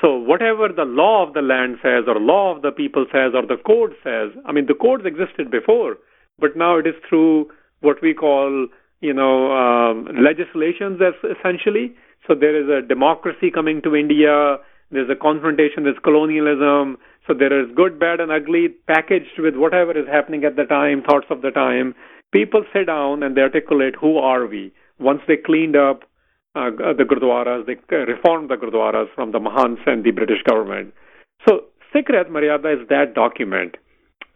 so 0.00 0.14
whatever 0.14 0.68
the 0.68 0.84
law 0.84 1.26
of 1.26 1.32
the 1.32 1.40
land 1.40 1.76
says 1.82 2.04
or 2.06 2.20
law 2.20 2.54
of 2.54 2.62
the 2.62 2.70
people 2.70 3.06
says 3.10 3.32
or 3.34 3.46
the 3.46 3.56
code 3.66 3.94
says, 4.04 4.30
I 4.44 4.52
mean 4.52 4.66
the 4.66 4.74
codes 4.74 5.04
existed 5.06 5.50
before, 5.50 5.96
but 6.38 6.56
now 6.56 6.78
it 6.78 6.86
is 6.86 6.94
through 7.08 7.48
what 7.80 8.02
we 8.02 8.12
call 8.12 8.68
you 9.00 9.14
know 9.14 9.52
um, 9.52 10.08
legislations 10.22 11.00
essentially. 11.24 11.94
So 12.26 12.34
there 12.34 12.56
is 12.60 12.68
a 12.68 12.86
democracy 12.86 13.50
coming 13.50 13.80
to 13.82 13.94
India. 13.94 14.56
There's 14.90 15.10
a 15.10 15.16
confrontation. 15.16 15.84
There's 15.84 15.98
colonialism. 16.02 16.98
So 17.26 17.34
there 17.34 17.54
is 17.60 17.74
good, 17.74 17.98
bad, 17.98 18.20
and 18.20 18.30
ugly 18.30 18.68
packaged 18.86 19.38
with 19.38 19.56
whatever 19.56 19.98
is 19.98 20.06
happening 20.06 20.44
at 20.44 20.56
the 20.56 20.64
time, 20.64 21.02
thoughts 21.02 21.26
of 21.30 21.42
the 21.42 21.50
time. 21.50 21.94
People 22.32 22.64
sit 22.72 22.86
down 22.86 23.22
and 23.22 23.36
they 23.36 23.40
articulate 23.40 23.94
who 24.00 24.18
are 24.18 24.46
we. 24.46 24.72
Once 24.98 25.20
they 25.26 25.36
cleaned 25.36 25.76
up 25.76 26.02
uh, 26.56 26.92
the 26.96 27.04
Gurdwaras, 27.04 27.66
they 27.66 27.96
reformed 27.96 28.50
the 28.50 28.56
Gurdwaras 28.56 29.06
from 29.14 29.32
the 29.32 29.38
Mahants 29.38 29.86
and 29.86 30.02
the 30.04 30.10
British 30.10 30.42
government. 30.42 30.94
So 31.46 31.64
Sikh 31.92 32.08
Rahat 32.08 32.30
Maryada 32.30 32.80
is 32.80 32.88
that 32.88 33.14
document. 33.14 33.76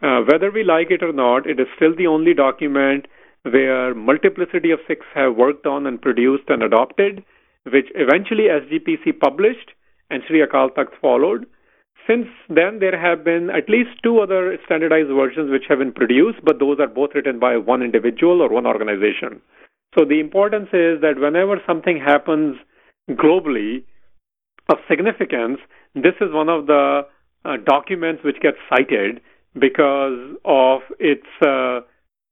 Uh, 0.02 0.20
whether 0.30 0.50
we 0.50 0.64
like 0.64 0.90
it 0.90 1.02
or 1.02 1.12
not, 1.12 1.46
it 1.46 1.60
is 1.60 1.66
still 1.76 1.94
the 1.96 2.06
only 2.06 2.34
document 2.34 3.06
where 3.42 3.94
multiplicity 3.94 4.70
of 4.70 4.80
Sikhs 4.86 5.06
have 5.14 5.36
worked 5.36 5.66
on 5.66 5.86
and 5.86 6.00
produced 6.00 6.44
and 6.48 6.62
adopted, 6.62 7.24
which 7.64 7.86
eventually 7.94 8.44
SGPC 8.44 9.18
published 9.18 9.72
and 10.10 10.22
Sri 10.26 10.44
Akal 10.44 10.70
Takht 10.70 10.92
followed. 11.00 11.46
Since 12.06 12.28
then, 12.48 12.80
there 12.80 12.98
have 12.98 13.24
been 13.24 13.50
at 13.50 13.68
least 13.68 13.90
two 14.02 14.20
other 14.20 14.58
standardized 14.64 15.08
versions 15.08 15.50
which 15.50 15.64
have 15.68 15.78
been 15.78 15.92
produced, 15.92 16.38
but 16.44 16.58
those 16.58 16.80
are 16.80 16.88
both 16.88 17.10
written 17.14 17.38
by 17.38 17.56
one 17.56 17.82
individual 17.82 18.42
or 18.42 18.48
one 18.48 18.66
organization. 18.66 19.40
So 19.98 20.04
the 20.04 20.20
importance 20.20 20.68
is 20.72 21.00
that 21.00 21.18
whenever 21.18 21.60
something 21.66 21.98
happens 21.98 22.56
globally 23.10 23.84
of 24.68 24.78
significance, 24.88 25.58
this 25.94 26.14
is 26.20 26.32
one 26.32 26.48
of 26.48 26.66
the 26.66 27.02
uh, 27.44 27.56
documents 27.64 28.22
which 28.24 28.40
gets 28.40 28.58
cited 28.68 29.20
because 29.58 30.36
of 30.44 30.82
its 31.00 31.26
uh, 31.42 31.80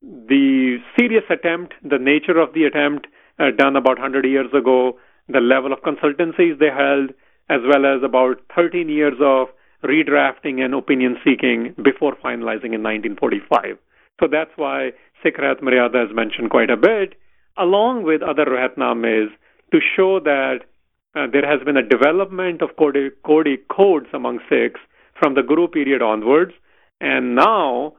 the 0.03 0.79
serious 0.97 1.25
attempt, 1.29 1.75
the 1.83 1.99
nature 1.99 2.39
of 2.39 2.55
the 2.55 2.65
attempt 2.65 3.09
uh, 3.41 3.51
done 3.57 3.75
about 3.75 3.99
100 3.99 4.25
years 4.25 4.53
ago, 4.55 4.99
the 5.29 5.41
level 5.41 5.73
of 5.73 5.81
consultancies 5.81 6.59
they 6.61 6.71
held, 6.71 7.11
as 7.51 7.61
well 7.67 7.85
as 7.85 8.05
about 8.05 8.37
13 8.55 8.89
years 8.89 9.15
of 9.21 9.49
redrafting 9.83 10.61
and 10.61 10.75
opinion 10.75 11.17
seeking 11.25 11.75
before 11.83 12.15
finalizing 12.25 12.75
in 12.75 12.83
1945. 12.83 13.79
So 14.21 14.29
that's 14.31 14.51
why 14.55 14.91
Sikh 15.23 15.39
Rahat 15.39 15.61
Maryada 15.61 16.09
is 16.09 16.15
mentioned 16.15 16.51
quite 16.51 16.71
a 16.71 16.77
bit 16.77 17.15
along 17.59 18.05
with 18.05 18.23
other 18.23 18.45
Rahatnamas 18.45 19.29
to 19.73 19.79
show 19.97 20.21
that 20.21 20.61
uh, 21.15 21.27
there 21.33 21.47
has 21.47 21.65
been 21.65 21.77
a 21.77 21.87
development 21.87 22.63
of 22.63 22.71
Kodi, 22.77 23.11
Kodi 23.25 23.57
codes 23.71 24.07
among 24.13 24.41
Sikhs 24.49 24.81
from 25.19 25.35
the 25.35 25.43
Guru 25.43 25.69
period 25.69 26.03
onwards. 26.03 26.53
And 27.01 27.35
now 27.35 27.95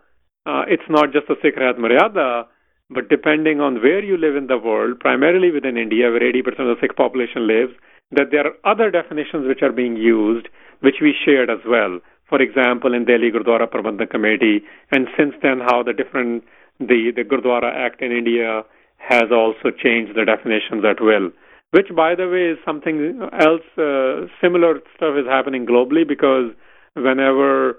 uh, 0.45 0.63
it's 0.67 0.89
not 0.89 1.11
just 1.11 1.29
a 1.29 1.35
Sikh 1.41 1.55
Rahat 1.57 1.77
Maryada, 1.77 2.45
but 2.89 3.09
depending 3.09 3.61
on 3.61 3.81
where 3.81 4.03
you 4.03 4.17
live 4.17 4.35
in 4.35 4.47
the 4.47 4.57
world, 4.57 4.99
primarily 4.99 5.51
within 5.51 5.77
India, 5.77 6.09
where 6.09 6.21
80% 6.21 6.47
of 6.47 6.55
the 6.57 6.75
Sikh 6.81 6.95
population 6.95 7.47
lives, 7.47 7.73
that 8.11 8.31
there 8.31 8.47
are 8.47 8.71
other 8.71 8.89
definitions 8.89 9.47
which 9.47 9.61
are 9.61 9.71
being 9.71 9.95
used, 9.95 10.47
which 10.79 10.95
we 11.01 11.13
shared 11.25 11.49
as 11.49 11.59
well. 11.67 11.99
For 12.27 12.41
example, 12.41 12.93
in 12.93 13.05
Delhi 13.05 13.31
Gurdwara 13.31 13.67
Prabandhak 13.67 14.09
Committee, 14.09 14.61
and 14.91 15.07
since 15.17 15.33
then, 15.41 15.59
how 15.59 15.83
the 15.83 15.93
different 15.93 16.43
the 16.79 17.11
the 17.15 17.23
Gurdwara 17.23 17.73
Act 17.73 18.01
in 18.01 18.11
India 18.11 18.63
has 18.99 19.31
also 19.31 19.71
changed 19.71 20.15
the 20.15 20.25
definitions 20.25 20.83
at 20.85 21.01
will. 21.01 21.31
Which, 21.71 21.87
by 21.95 22.15
the 22.15 22.27
way, 22.27 22.51
is 22.53 22.57
something 22.65 23.21
else. 23.33 23.65
Uh, 23.77 24.27
similar 24.41 24.79
stuff 24.95 25.15
is 25.17 25.27
happening 25.27 25.65
globally 25.65 26.07
because 26.07 26.51
whenever 26.93 27.77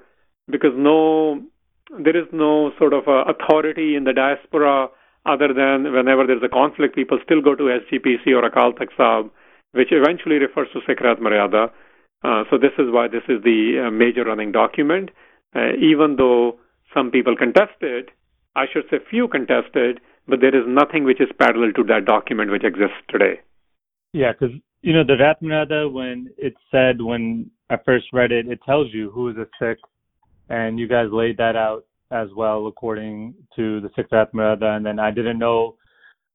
because 0.48 0.72
no 0.76 1.42
there 1.98 2.16
is 2.16 2.26
no 2.32 2.70
sort 2.78 2.92
of 2.92 3.04
authority 3.06 3.96
in 3.96 4.04
the 4.04 4.12
diaspora 4.12 4.88
other 5.26 5.52
than 5.52 5.92
whenever 5.92 6.26
there's 6.26 6.42
a 6.42 6.48
conflict, 6.48 6.94
people 6.94 7.18
still 7.24 7.42
go 7.42 7.54
to 7.54 7.64
SGPC 7.64 8.28
or 8.28 8.48
Akal 8.48 8.72
Takht 8.72 8.96
Sahib, 8.96 9.30
which 9.72 9.88
eventually 9.90 10.36
refers 10.36 10.68
to 10.72 10.80
Sikh 10.86 11.00
Rahat 11.00 11.18
Maryada. 11.18 11.70
Uh, 12.22 12.44
so 12.50 12.56
this 12.56 12.72
is 12.78 12.86
why 12.90 13.08
this 13.08 13.24
is 13.28 13.42
the 13.42 13.86
uh, 13.86 13.90
major 13.90 14.24
running 14.24 14.52
document. 14.52 15.10
Uh, 15.54 15.72
even 15.78 16.16
though 16.16 16.58
some 16.94 17.10
people 17.10 17.36
contest 17.36 17.76
it, 17.80 18.10
I 18.56 18.64
should 18.72 18.84
say 18.90 18.98
few 19.10 19.28
contest 19.28 19.74
it, 19.74 19.98
but 20.26 20.40
there 20.40 20.54
is 20.54 20.64
nothing 20.66 21.04
which 21.04 21.20
is 21.20 21.28
parallel 21.38 21.72
to 21.72 21.84
that 21.84 22.04
document 22.04 22.50
which 22.50 22.64
exists 22.64 22.96
today. 23.08 23.40
Yeah, 24.12 24.32
because 24.32 24.54
you 24.82 24.92
know 24.92 25.04
the 25.04 25.14
Rahat 25.14 25.92
when 25.92 26.30
it 26.36 26.54
said 26.70 27.00
when 27.00 27.50
I 27.68 27.76
first 27.84 28.06
read 28.12 28.32
it, 28.32 28.48
it 28.48 28.60
tells 28.64 28.92
you 28.92 29.10
who 29.10 29.28
is 29.28 29.36
a 29.36 29.46
Sikh, 29.60 29.78
and 30.48 30.78
you 30.78 30.88
guys 30.88 31.06
laid 31.12 31.36
that 31.36 31.56
out 31.56 31.84
as 32.10 32.28
well 32.36 32.66
according 32.66 33.34
to 33.56 33.80
the 33.80 33.90
Sikh 33.94 34.10
Rahat 34.10 34.62
and 34.62 34.84
then 34.84 34.98
I 34.98 35.10
didn't 35.10 35.38
know. 35.38 35.76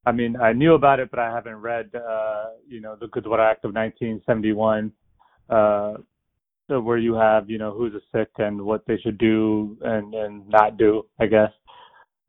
I 0.05 0.11
mean, 0.11 0.35
I 0.37 0.53
knew 0.53 0.75
about 0.75 0.99
it, 0.99 1.09
but 1.09 1.19
I 1.19 1.33
haven't 1.33 1.55
read, 1.55 1.89
uh, 1.95 2.45
you 2.67 2.79
know, 2.79 2.95
the 2.95 3.07
Gurdwara 3.07 3.51
Act 3.51 3.65
of 3.65 3.73
1971, 3.73 4.91
uh, 5.49 5.95
where 6.67 6.97
you 6.97 7.15
have, 7.15 7.49
you 7.49 7.57
know, 7.57 7.73
who's 7.73 7.93
a 7.93 8.01
Sikh 8.15 8.29
and 8.37 8.61
what 8.61 8.85
they 8.87 8.97
should 8.97 9.17
do 9.17 9.77
and 9.81 10.13
and 10.13 10.47
not 10.47 10.77
do, 10.77 11.05
I 11.19 11.25
guess. 11.25 11.51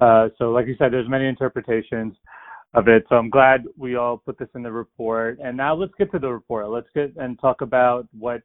Uh, 0.00 0.28
so, 0.38 0.50
like 0.50 0.66
you 0.66 0.74
said, 0.78 0.92
there's 0.92 1.08
many 1.08 1.26
interpretations 1.26 2.14
of 2.74 2.88
it. 2.88 3.04
So 3.08 3.16
I'm 3.16 3.30
glad 3.30 3.64
we 3.76 3.96
all 3.96 4.18
put 4.18 4.38
this 4.38 4.48
in 4.54 4.62
the 4.62 4.70
report. 4.70 5.38
And 5.42 5.56
now 5.56 5.74
let's 5.74 5.94
get 5.98 6.12
to 6.12 6.18
the 6.18 6.28
report. 6.28 6.68
Let's 6.68 6.88
get 6.94 7.14
and 7.16 7.38
talk 7.40 7.62
about 7.62 8.06
what 8.16 8.42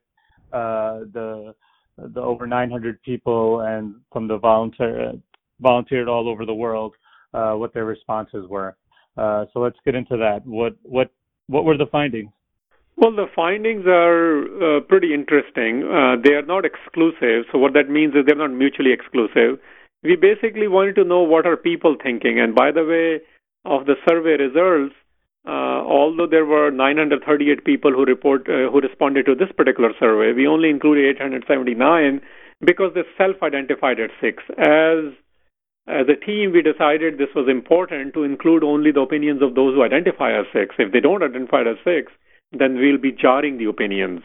uh, 0.54 1.00
the 1.14 1.54
the 1.98 2.22
over 2.22 2.48
900 2.48 3.02
people 3.04 3.62
and 3.62 3.96
from 4.12 4.28
the 4.28 4.38
volunteer 4.38 5.14
volunteered 5.60 6.08
all 6.08 6.28
over 6.28 6.46
the 6.46 6.54
world 6.54 6.94
uh, 7.34 7.54
what 7.54 7.74
their 7.74 7.86
responses 7.86 8.48
were. 8.50 8.76
Uh, 9.18 9.46
so 9.54 9.60
let's 9.60 9.78
get 9.86 9.96
into 9.96 10.18
that. 10.18 10.46
What 10.46 10.76
what 10.84 11.12
what 11.48 11.66
were 11.66 11.78
the 11.78 11.88
findings? 11.92 12.32
Well, 12.98 13.16
the 13.16 13.28
findings 13.36 13.86
are 13.88 14.78
uh, 14.78 14.80
pretty 14.82 15.14
interesting. 15.14 15.84
Uh, 15.84 16.22
they 16.24 16.34
are 16.34 16.46
not 16.46 16.66
exclusive. 16.66 17.46
So 17.52 17.58
what 17.58 17.74
that 17.74 17.90
means 17.90 18.14
is 18.14 18.26
they're 18.28 18.36
not 18.36 18.52
mutually 18.52 18.92
exclusive. 18.92 19.60
We 20.04 20.16
basically 20.16 20.68
wanted 20.68 20.96
to 20.96 21.04
know 21.04 21.22
what 21.22 21.46
are 21.46 21.58
people 21.58 21.96
thinking. 22.02 22.40
And 22.40 22.56
by 22.56 22.72
the 22.72 22.86
way, 22.86 23.22
of 23.66 23.86
the 23.86 23.96
survey 24.08 24.42
results, 24.42 24.96
uh, 25.46 25.82
although 25.86 26.28
there 26.28 26.46
were 26.46 26.72
938 26.72 27.64
people 27.64 27.92
who 27.92 28.06
report 28.06 28.48
uh, 28.50 28.72
who 28.72 28.80
responded 28.82 29.26
to 29.26 29.36
this 29.36 29.52
particular 29.56 29.92
survey, 30.00 30.34
we 30.34 30.48
only 30.48 30.70
included 30.70 31.16
879 31.16 32.22
because 32.64 32.94
they 32.94 33.02
self-identified 33.18 34.00
as 34.00 34.10
Sikhs. 34.22 34.44
As 34.58 35.14
as 35.88 36.06
a 36.08 36.16
team, 36.16 36.52
we 36.54 36.62
decided 36.62 37.18
this 37.18 37.34
was 37.36 37.50
important 37.50 38.14
to 38.14 38.24
include 38.24 38.64
only 38.64 38.92
the 38.92 39.02
opinions 39.02 39.42
of 39.42 39.56
those 39.56 39.74
who 39.74 39.84
identify 39.84 40.32
as 40.32 40.46
Sikhs. 40.54 40.76
If 40.78 40.92
they 40.92 41.00
don't 41.00 41.24
identify 41.24 41.62
as 41.62 41.78
Sikhs, 41.84 42.14
then 42.52 42.76
we'll 42.76 43.00
be 43.00 43.12
jarring 43.12 43.58
the 43.58 43.66
opinions. 43.66 44.22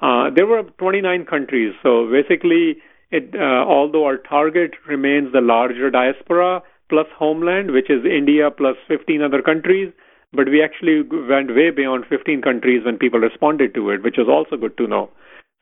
Uh, 0.00 0.30
there 0.30 0.46
were 0.46 0.62
29 0.78 1.24
countries, 1.24 1.74
so 1.82 2.08
basically, 2.10 2.76
it, 3.10 3.34
uh, 3.34 3.64
although 3.64 4.04
our 4.04 4.18
target 4.18 4.72
remains 4.86 5.32
the 5.32 5.40
larger 5.40 5.90
diaspora 5.90 6.62
plus 6.88 7.06
homeland, 7.16 7.70
which 7.70 7.90
is 7.90 8.04
India 8.04 8.50
plus 8.50 8.76
15 8.88 9.22
other 9.22 9.42
countries, 9.42 9.92
but 10.32 10.46
we 10.46 10.62
actually 10.62 11.02
went 11.02 11.54
way 11.54 11.70
beyond 11.70 12.04
15 12.08 12.42
countries 12.42 12.84
when 12.84 12.98
people 12.98 13.20
responded 13.20 13.74
to 13.74 13.90
it, 13.90 14.02
which 14.02 14.18
is 14.18 14.28
also 14.28 14.56
good 14.56 14.76
to 14.76 14.86
know. 14.86 15.10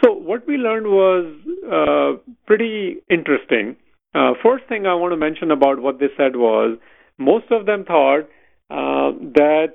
So 0.04 0.12
what 0.12 0.46
we 0.46 0.56
learned 0.56 0.86
was 0.86 1.26
uh, 1.70 2.20
pretty 2.46 2.98
interesting. 3.08 3.76
Uh, 4.14 4.32
first 4.42 4.64
thing 4.68 4.86
I 4.86 4.94
want 4.94 5.12
to 5.12 5.16
mention 5.16 5.50
about 5.50 5.80
what 5.80 6.00
they 6.00 6.08
said 6.16 6.36
was 6.36 6.78
most 7.18 7.46
of 7.50 7.66
them 7.66 7.84
thought 7.84 8.28
uh, 8.70 9.12
that 9.34 9.72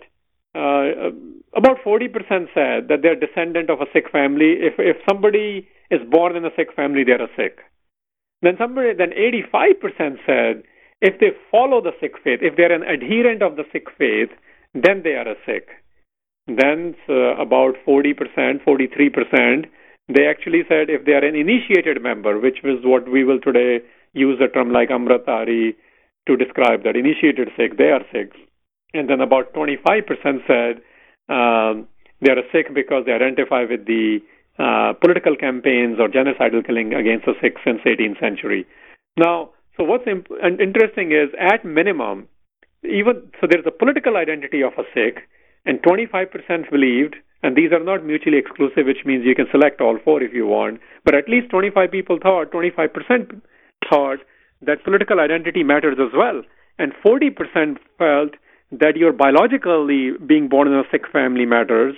uh, 0.54 1.12
about 1.56 1.78
40% 1.86 2.12
said 2.54 2.88
that 2.90 3.00
they're 3.02 3.16
descendant 3.16 3.70
of 3.70 3.82
a 3.82 3.86
Sikh 3.94 4.12
family. 4.12 4.58
If 4.60 4.74
if 4.78 4.98
somebody 5.10 5.68
is 5.92 6.00
born 6.10 6.36
in 6.36 6.46
a 6.46 6.50
Sikh 6.56 6.74
family, 6.74 7.04
they're 7.04 7.22
a 7.22 7.28
Sikh. 7.36 7.60
Then 8.42 8.56
somebody, 8.58 8.94
then 8.98 9.12
85% 9.54 10.18
said 10.26 10.64
if 11.02 11.20
they 11.20 11.32
follow 11.52 11.82
the 11.82 11.92
Sikh 12.00 12.16
faith, 12.24 12.40
if 12.42 12.56
they're 12.56 12.72
an 12.72 12.84
adherent 12.84 13.44
of 13.44 13.56
the 13.56 13.66
Sikh 13.72 13.88
faith, 13.98 14.30
then 14.74 15.02
they 15.04 15.14
are 15.14 15.28
a 15.28 15.36
Sikh. 15.46 15.70
Then 16.48 16.96
uh, 17.10 17.36
about 17.38 17.76
40%, 17.88 18.16
43%, 18.66 19.66
they 20.08 20.26
actually 20.28 20.64
said 20.68 20.90
if 20.90 21.06
they 21.06 21.14
are 21.14 21.26
an 21.26 21.36
initiated 21.36 22.02
member, 22.02 22.40
which 22.40 22.64
is 22.64 22.84
what 22.84 23.10
we 23.10 23.24
will 23.24 23.40
today 23.40 23.80
use 24.14 24.40
a 24.42 24.48
term 24.48 24.72
like 24.72 24.90
Amritdhari 24.90 25.76
to 26.28 26.38
describe 26.38 26.84
that 26.84 26.96
initiated 26.96 27.50
Sikh, 27.58 27.78
they 27.78 27.92
are 27.92 28.02
Sikhs. 28.12 28.38
And 28.94 29.10
then 29.10 29.22
about 29.22 29.54
25% 29.54 29.76
said 30.48 30.82
um, 31.30 31.88
they 32.22 32.32
are 32.32 32.40
a 32.40 32.50
Sikh 32.52 32.74
because 32.74 33.06
they 33.06 33.14
identify 33.14 33.64
with 33.70 33.86
the 33.86 34.20
uh, 34.60 34.94
political 34.94 35.36
campaigns 35.36 35.98
or 36.00 36.08
genocidal 36.08 36.66
killing 36.66 36.94
against 36.94 37.26
the 37.26 37.34
Sikhs 37.42 37.62
since 37.66 37.80
18th 37.86 38.20
century. 38.20 38.66
Now, 39.18 39.52
so 39.78 39.84
what's 39.84 40.08
imp- 40.08 40.32
interesting 40.60 41.12
is 41.12 41.30
at 41.40 41.66
minimum, 41.66 42.28
even 42.84 43.32
so 43.40 43.48
there's 43.50 43.66
a 43.66 43.72
political 43.72 44.18
identity 44.18 44.62
of 44.62 44.74
a 44.78 44.84
Sikh, 44.94 45.20
and 45.66 45.82
25% 45.82 46.70
believed, 46.72 47.16
and 47.44 47.56
these 47.56 47.72
are 47.72 47.84
not 47.84 48.06
mutually 48.06 48.38
exclusive, 48.38 48.86
which 48.86 49.06
means 49.06 49.26
you 49.26 49.36
can 49.36 49.48
select 49.52 49.82
all 49.82 49.98
four 50.04 50.22
if 50.22 50.34
you 50.34 50.48
want, 50.48 50.80
but 51.06 51.16
at 51.16 51.30
least 51.30 51.50
25 51.50 51.92
people 51.92 52.20
thought, 52.22 52.52
25% 52.52 53.42
thought 53.90 54.20
that 54.62 54.84
political 54.84 55.20
identity 55.20 55.64
matters 55.64 55.98
as 56.00 56.12
well, 56.16 56.42
and 56.78 56.94
40% 57.06 57.78
felt 57.98 58.32
that 58.72 58.96
you're 58.96 59.14
biologically 59.14 60.12
being 60.26 60.48
born 60.48 60.68
in 60.68 60.74
a 60.74 60.84
Sikh 60.92 61.08
family 61.12 61.46
matters. 61.46 61.96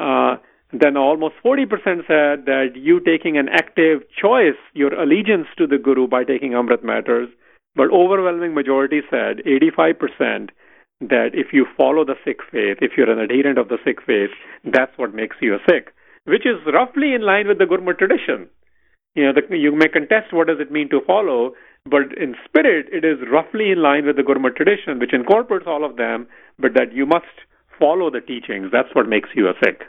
Uh, 0.00 0.36
then 0.72 0.96
almost 0.96 1.34
40% 1.44 1.68
said 2.06 2.46
that 2.46 2.72
you 2.74 3.00
taking 3.00 3.38
an 3.38 3.48
active 3.48 4.02
choice, 4.20 4.58
your 4.74 4.92
allegiance 4.94 5.46
to 5.58 5.66
the 5.66 5.78
Guru 5.78 6.08
by 6.08 6.24
taking 6.24 6.52
Amrit 6.52 6.82
matters. 6.82 7.28
But 7.76 7.92
overwhelming 7.92 8.54
majority 8.54 9.02
said, 9.10 9.42
85%, 9.46 10.50
that 11.00 11.30
if 11.34 11.52
you 11.52 11.66
follow 11.76 12.04
the 12.04 12.16
Sikh 12.24 12.40
faith, 12.50 12.78
if 12.80 12.92
you're 12.96 13.10
an 13.10 13.20
adherent 13.20 13.58
of 13.58 13.68
the 13.68 13.78
Sikh 13.84 14.00
faith, 14.04 14.30
that's 14.64 14.96
what 14.96 15.14
makes 15.14 15.36
you 15.40 15.54
a 15.54 15.58
Sikh, 15.68 15.92
which 16.24 16.46
is 16.46 16.56
roughly 16.72 17.12
in 17.14 17.22
line 17.22 17.46
with 17.46 17.58
the 17.58 17.64
Gurmat 17.64 17.98
tradition. 17.98 18.48
You 19.14 19.26
know, 19.26 19.32
the, 19.32 19.56
you 19.56 19.72
may 19.76 19.88
contest 19.88 20.32
what 20.32 20.48
does 20.48 20.58
it 20.58 20.72
mean 20.72 20.88
to 20.90 21.00
follow, 21.06 21.52
but 21.84 22.16
in 22.16 22.34
spirit, 22.44 22.86
it 22.92 23.04
is 23.04 23.18
roughly 23.30 23.70
in 23.70 23.82
line 23.82 24.06
with 24.06 24.16
the 24.16 24.22
Gurmat 24.22 24.56
tradition, 24.56 24.98
which 24.98 25.12
incorporates 25.12 25.66
all 25.68 25.84
of 25.84 25.96
them, 25.96 26.26
but 26.58 26.74
that 26.74 26.92
you 26.92 27.06
must 27.06 27.44
follow 27.78 28.10
the 28.10 28.20
teachings. 28.20 28.68
That's 28.72 28.94
what 28.94 29.08
makes 29.08 29.28
you 29.34 29.48
a 29.48 29.54
Sikh. 29.62 29.84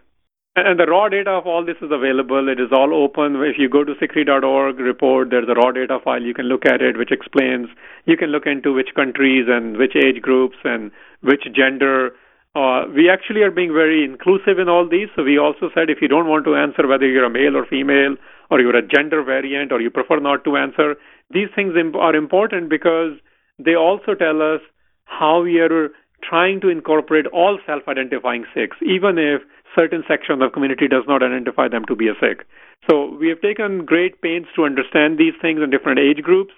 And 0.58 0.80
the 0.80 0.88
raw 0.88 1.08
data 1.08 1.30
of 1.30 1.46
all 1.46 1.64
this 1.64 1.78
is 1.84 1.92
available. 1.92 2.50
It 2.50 2.60
is 2.60 2.70
all 2.72 2.92
open. 2.92 3.36
If 3.46 3.60
you 3.60 3.70
go 3.70 3.84
to 3.84 3.94
sikhri.org 3.94 4.80
report, 4.80 5.30
there's 5.30 5.48
a 5.48 5.54
raw 5.54 5.72
data 5.72 6.00
file. 6.04 6.24
You 6.24 6.34
can 6.34 6.46
look 6.46 6.66
at 6.66 6.82
it, 6.82 6.98
which 6.98 7.12
explains. 7.12 7.68
You 8.06 8.18
can 8.18 8.30
look 8.30 8.48
into 8.48 8.74
which 8.74 8.96
countries 8.96 9.46
and 9.48 9.78
which 9.78 9.96
age 9.96 10.20
groups 10.20 10.58
and 10.64 10.90
which 11.22 11.44
gender. 11.54 12.16
Uh, 12.56 12.86
we 12.90 13.08
actually 13.08 13.44
are 13.44 13.52
being 13.52 13.72
very 13.72 14.04
inclusive 14.04 14.58
in 14.58 14.68
all 14.68 14.90
these. 14.90 15.10
So 15.16 15.22
we 15.22 15.38
also 15.38 15.70
said 15.76 15.92
if 15.92 16.02
you 16.02 16.08
don't 16.08 16.28
want 16.28 16.44
to 16.46 16.56
answer 16.56 16.88
whether 16.88 17.08
you're 17.08 17.26
a 17.26 17.30
male 17.30 17.56
or 17.56 17.68
female, 17.68 18.16
or 18.50 18.60
you're 18.60 18.76
a 18.76 18.82
gender 18.82 19.22
variant, 19.22 19.72
or 19.72 19.80
you 19.80 19.92
prefer 19.92 20.20
not 20.20 20.44
to 20.46 20.58
answer, 20.58 20.96
these 21.30 21.50
things 21.54 21.74
are 21.94 22.16
important 22.16 22.68
because 22.68 23.14
they 23.60 23.76
also 23.76 24.16
tell 24.16 24.42
us 24.42 24.62
how 25.06 25.44
we 25.44 25.60
are 25.60 25.90
trying 26.24 26.60
to 26.62 26.70
incorporate 26.70 27.28
all 27.28 27.60
self-identifying 27.66 28.46
Sikhs, 28.54 28.78
even 28.82 29.18
if 29.18 29.42
certain 29.78 30.04
section 30.08 30.34
of 30.34 30.40
the 30.40 30.50
community 30.50 30.88
does 30.88 31.04
not 31.08 31.22
identify 31.22 31.68
them 31.68 31.86
to 31.86 31.96
be 31.96 32.08
a 32.08 32.14
Sikh. 32.20 32.46
So 32.90 33.16
we 33.20 33.30
have 33.30 33.42
taken 33.42 33.86
great 33.86 34.22
pains 34.22 34.48
to 34.56 34.66
understand 34.66 35.18
these 35.18 35.34
things 35.42 35.62
in 35.62 35.70
different 35.70 36.00
age 36.00 36.24
groups. 36.24 36.54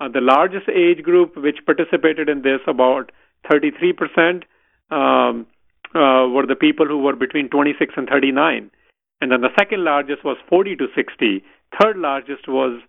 Uh, 0.00 0.08
the 0.08 0.20
largest 0.20 0.68
age 0.68 1.02
group 1.02 1.36
which 1.36 1.64
participated 1.66 2.28
in 2.28 2.42
this, 2.42 2.60
about 2.66 3.10
33%, 3.50 4.44
um, 4.90 5.46
uh, 5.94 6.28
were 6.28 6.46
the 6.46 6.56
people 6.58 6.86
who 6.86 6.98
were 6.98 7.16
between 7.16 7.48
26 7.48 7.94
and 7.96 8.08
39. 8.08 8.70
And 9.20 9.32
then 9.32 9.40
the 9.40 9.54
second 9.58 9.84
largest 9.84 10.24
was 10.24 10.36
40 10.48 10.76
to 10.76 10.86
60. 10.94 11.42
Third 11.80 11.96
largest 11.96 12.46
was 12.46 12.80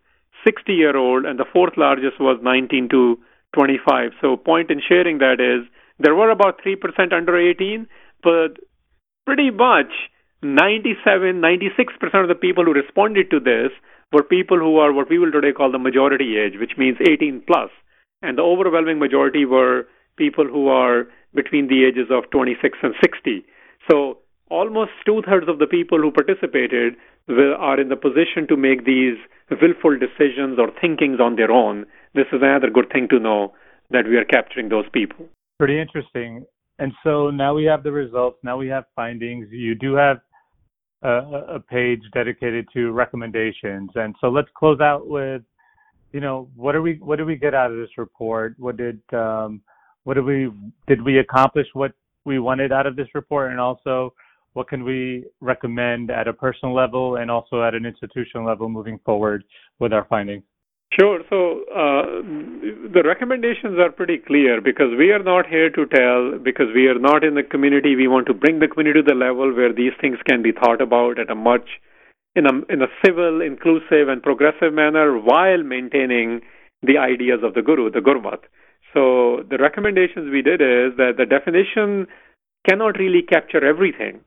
60 0.45 0.73
year 0.73 0.95
old, 0.95 1.25
and 1.25 1.39
the 1.39 1.45
fourth 1.51 1.73
largest 1.77 2.19
was 2.19 2.39
19 2.43 2.89
to 2.89 3.17
25. 3.53 4.11
So, 4.21 4.37
point 4.37 4.69
in 4.69 4.81
sharing 4.87 5.17
that 5.19 5.39
is 5.39 5.67
there 5.97 6.15
were 6.15 6.29
about 6.29 6.61
3% 6.63 7.13
under 7.13 7.37
18, 7.37 7.87
but 8.21 8.57
pretty 9.29 9.51
much 9.51 9.93
97, 10.41 11.39
96% 11.39 12.21
of 12.23 12.27
the 12.29 12.33
people 12.33 12.65
who 12.65 12.73
responded 12.73 13.29
to 13.29 13.39
this 13.39 13.69
were 14.11 14.23
people 14.23 14.57
who 14.57 14.77
are 14.77 14.91
what 14.91 15.07
we 15.07 15.19
will 15.19 15.31
today 15.31 15.51
call 15.51 15.71
the 15.71 15.77
majority 15.77 16.35
age, 16.35 16.53
which 16.59 16.71
means 16.79 16.97
18 17.07 17.43
plus. 17.45 17.69
and 18.21 18.37
the 18.37 18.41
overwhelming 18.41 18.97
majority 18.99 19.45
were 19.45 19.85
people 20.17 20.45
who 20.53 20.67
are 20.67 21.07
between 21.33 21.67
the 21.67 21.85
ages 21.85 22.09
of 22.11 22.29
26 22.31 22.79
and 22.81 22.95
60. 23.01 23.45
So 23.89 24.17
almost 24.49 24.91
two 25.05 25.21
thirds 25.27 25.47
of 25.47 25.59
the 25.59 25.67
people 25.67 25.99
who 25.99 26.11
participated 26.11 26.95
are 27.69 27.79
in 27.79 27.89
the 27.89 28.01
position 28.07 28.47
to 28.49 28.57
make 28.57 28.83
these 28.83 29.17
willful 29.61 29.97
decisions 30.05 30.57
or 30.57 30.71
thinkings 30.81 31.19
on 31.21 31.35
their 31.35 31.51
own. 31.51 31.85
This 32.15 32.27
is 32.33 32.41
another 32.41 32.69
good 32.69 32.89
thing 32.91 33.07
to 33.09 33.19
know 33.19 33.53
that 33.91 34.09
we 34.09 34.17
are 34.17 34.25
capturing 34.25 34.69
those 34.69 34.89
people. 34.91 35.29
Pretty 35.59 35.79
interesting. 35.79 36.45
And 36.79 36.93
so 37.03 37.29
now 37.29 37.53
we 37.53 37.65
have 37.65 37.83
the 37.83 37.91
results. 37.91 38.37
Now 38.41 38.57
we 38.57 38.67
have 38.69 38.85
findings. 38.95 39.47
You 39.51 39.75
do 39.75 39.93
have 39.95 40.21
a, 41.03 41.09
a 41.55 41.59
page 41.59 42.01
dedicated 42.13 42.67
to 42.73 42.91
recommendations. 42.91 43.91
And 43.95 44.15
so 44.21 44.29
let's 44.29 44.47
close 44.57 44.79
out 44.79 45.07
with, 45.07 45.41
you 46.13 46.21
know, 46.21 46.49
what 46.55 46.75
are 46.75 46.81
we 46.81 46.95
what 46.95 47.17
did 47.17 47.25
we 47.27 47.35
get 47.35 47.53
out 47.53 47.71
of 47.71 47.77
this 47.77 47.97
report? 47.97 48.55
What 48.57 48.77
did 48.77 49.01
um, 49.13 49.61
what 50.03 50.15
did 50.15 50.23
we 50.23 50.51
did 50.87 51.01
we 51.03 51.19
accomplish 51.19 51.67
what 51.73 51.91
we 52.25 52.39
wanted 52.39 52.71
out 52.71 52.87
of 52.87 52.95
this 52.95 53.07
report? 53.13 53.51
And 53.51 53.59
also, 53.59 54.13
what 54.53 54.67
can 54.67 54.83
we 54.83 55.25
recommend 55.41 56.09
at 56.09 56.27
a 56.27 56.33
personal 56.33 56.73
level 56.73 57.17
and 57.17 57.29
also 57.29 57.61
at 57.61 57.75
an 57.75 57.85
institutional 57.85 58.47
level 58.47 58.69
moving 58.69 58.99
forward 59.05 59.43
with 59.79 59.93
our 59.93 60.05
findings? 60.05 60.43
Sure. 60.97 61.19
So 61.29 61.61
uh, 61.69 62.23
the 62.91 63.03
recommendations 63.05 63.77
are 63.77 63.91
pretty 63.91 64.17
clear 64.17 64.59
because 64.59 64.97
we 64.97 65.11
are 65.11 65.21
not 65.21 65.45
here 65.45 65.69
to 65.69 65.85
tell, 65.85 66.39
because 66.43 66.67
we 66.73 66.87
are 66.87 66.97
not 66.97 67.23
in 67.23 67.35
the 67.35 67.43
community. 67.43 67.95
We 67.95 68.07
want 68.07 68.25
to 68.27 68.33
bring 68.33 68.59
the 68.59 68.67
community 68.67 69.01
to 69.01 69.07
the 69.07 69.15
level 69.15 69.55
where 69.55 69.71
these 69.71 69.93
things 70.01 70.17
can 70.27 70.41
be 70.41 70.51
thought 70.51 70.81
about 70.81 71.19
at 71.19 71.29
a 71.29 71.35
much, 71.35 71.69
in 72.35 72.47
a, 72.47 72.73
in 72.73 72.81
a 72.81 72.87
civil, 73.05 73.41
inclusive, 73.41 74.09
and 74.09 74.23
progressive 74.23 74.73
manner 74.73 75.19
while 75.19 75.61
maintaining 75.61 76.41
the 76.81 76.97
ideas 76.97 77.41
of 77.43 77.53
the 77.53 77.61
Guru, 77.61 77.91
the 77.91 77.99
Gurmat. 77.99 78.39
So 78.93 79.43
the 79.47 79.57
recommendations 79.59 80.31
we 80.31 80.41
did 80.41 80.59
is 80.59 80.97
that 80.97 81.13
the 81.17 81.25
definition 81.25 82.07
cannot 82.67 82.97
really 82.97 83.21
capture 83.21 83.63
everything. 83.63 84.21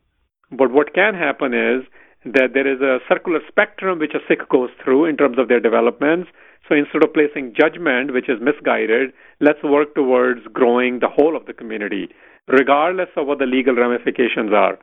But 0.53 0.71
what 0.71 0.95
can 0.95 1.15
happen 1.15 1.55
is 1.55 1.83
that 2.25 2.55
there 2.55 2.73
is 2.73 2.81
a 2.81 2.99
circular 3.09 3.41
spectrum 3.49 3.99
which 3.99 4.15
a 4.15 4.21
Sikh 4.29 4.49
goes 4.49 4.71
through 4.85 5.07
in 5.07 5.17
terms 5.17 5.39
of 5.39 5.49
their 5.49 5.59
developments. 5.59 6.31
So 6.73 6.79
instead 6.79 7.05
of 7.05 7.13
placing 7.13 7.53
judgment, 7.53 8.15
which 8.15 8.31
is 8.31 8.41
misguided, 8.41 9.13
let's 9.41 9.63
work 9.63 9.95
towards 9.95 10.41
growing 10.55 11.01
the 11.01 11.09
whole 11.09 11.37
of 11.37 11.45
the 11.45 11.53
community, 11.53 12.09
regardless 12.49 13.11
of 13.15 13.27
what 13.27 13.39
the 13.39 13.45
legal 13.45 13.75
ramifications 13.75 14.55
are. 14.55 14.79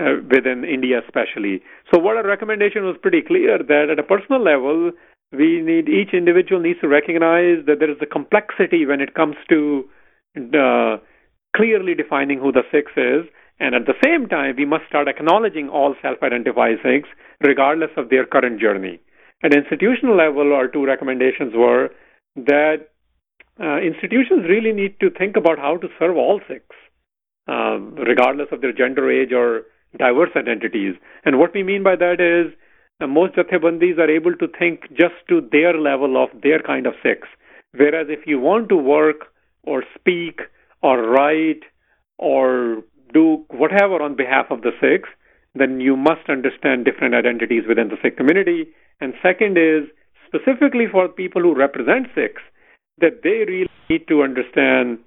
Uh, 0.00 0.18
within 0.28 0.64
India, 0.64 1.00
especially. 1.06 1.62
So, 1.92 2.00
what 2.00 2.16
our 2.16 2.26
recommendation 2.26 2.82
was 2.82 2.96
pretty 3.00 3.22
clear 3.22 3.58
that 3.58 3.90
at 3.92 3.98
a 4.00 4.02
personal 4.02 4.42
level, 4.42 4.90
we 5.30 5.60
need 5.60 5.88
each 5.88 6.12
individual 6.12 6.60
needs 6.60 6.80
to 6.80 6.88
recognize 6.88 7.64
that 7.66 7.78
there 7.78 7.90
is 7.90 7.98
a 8.02 8.06
complexity 8.06 8.84
when 8.86 9.00
it 9.00 9.14
comes 9.14 9.36
to 9.50 9.84
uh, 10.36 10.96
clearly 11.54 11.94
defining 11.94 12.40
who 12.40 12.50
the 12.50 12.64
Sikh 12.72 12.90
is, 12.96 13.30
and 13.60 13.76
at 13.76 13.86
the 13.86 13.94
same 14.02 14.26
time, 14.26 14.56
we 14.56 14.64
must 14.64 14.82
start 14.88 15.06
acknowledging 15.06 15.68
all 15.68 15.94
self-identified 16.02 16.78
Sikhs, 16.82 17.08
regardless 17.40 17.90
of 17.96 18.08
their 18.08 18.26
current 18.26 18.60
journey. 18.60 18.98
At 19.44 19.54
institutional 19.54 20.16
level, 20.16 20.54
our 20.54 20.68
two 20.68 20.86
recommendations 20.86 21.52
were 21.54 21.90
that 22.34 22.88
uh, 23.60 23.76
institutions 23.76 24.48
really 24.48 24.72
need 24.72 24.98
to 25.00 25.10
think 25.10 25.36
about 25.36 25.58
how 25.58 25.76
to 25.76 25.88
serve 25.98 26.16
all 26.16 26.40
Sikhs, 26.48 26.74
um, 27.46 27.94
regardless 27.94 28.48
of 28.50 28.62
their 28.62 28.72
gender, 28.72 29.10
age, 29.10 29.32
or 29.32 29.64
diverse 29.98 30.30
identities. 30.34 30.94
And 31.26 31.38
what 31.38 31.52
we 31.52 31.62
mean 31.62 31.82
by 31.82 31.94
that 31.94 32.20
is 32.20 32.52
uh, 33.02 33.06
most 33.06 33.34
Jathebandis 33.34 33.98
are 33.98 34.10
able 34.10 34.34
to 34.36 34.48
think 34.58 34.88
just 34.90 35.14
to 35.28 35.46
their 35.52 35.78
level 35.78 36.22
of 36.22 36.30
their 36.42 36.60
kind 36.60 36.86
of 36.86 36.94
Sikhs. 37.02 37.28
Whereas 37.72 38.06
if 38.08 38.26
you 38.26 38.40
want 38.40 38.70
to 38.70 38.76
work 38.76 39.26
or 39.62 39.84
speak 39.94 40.40
or 40.82 41.02
write 41.02 41.64
or 42.16 42.82
do 43.12 43.44
whatever 43.50 44.00
on 44.00 44.16
behalf 44.16 44.46
of 44.50 44.62
the 44.62 44.72
Sikhs, 44.80 45.10
then 45.54 45.80
you 45.80 45.96
must 45.96 46.30
understand 46.30 46.86
different 46.86 47.14
identities 47.14 47.64
within 47.68 47.88
the 47.88 47.96
Sikh 48.02 48.16
community. 48.16 48.68
And 49.00 49.14
second 49.22 49.58
is 49.58 49.88
specifically 50.26 50.86
for 50.90 51.08
people 51.08 51.42
who 51.42 51.54
represent 51.54 52.06
Sikhs, 52.14 52.42
that 52.98 53.22
they 53.22 53.44
really 53.50 53.70
need 53.88 54.06
to 54.08 54.22
understand 54.22 54.98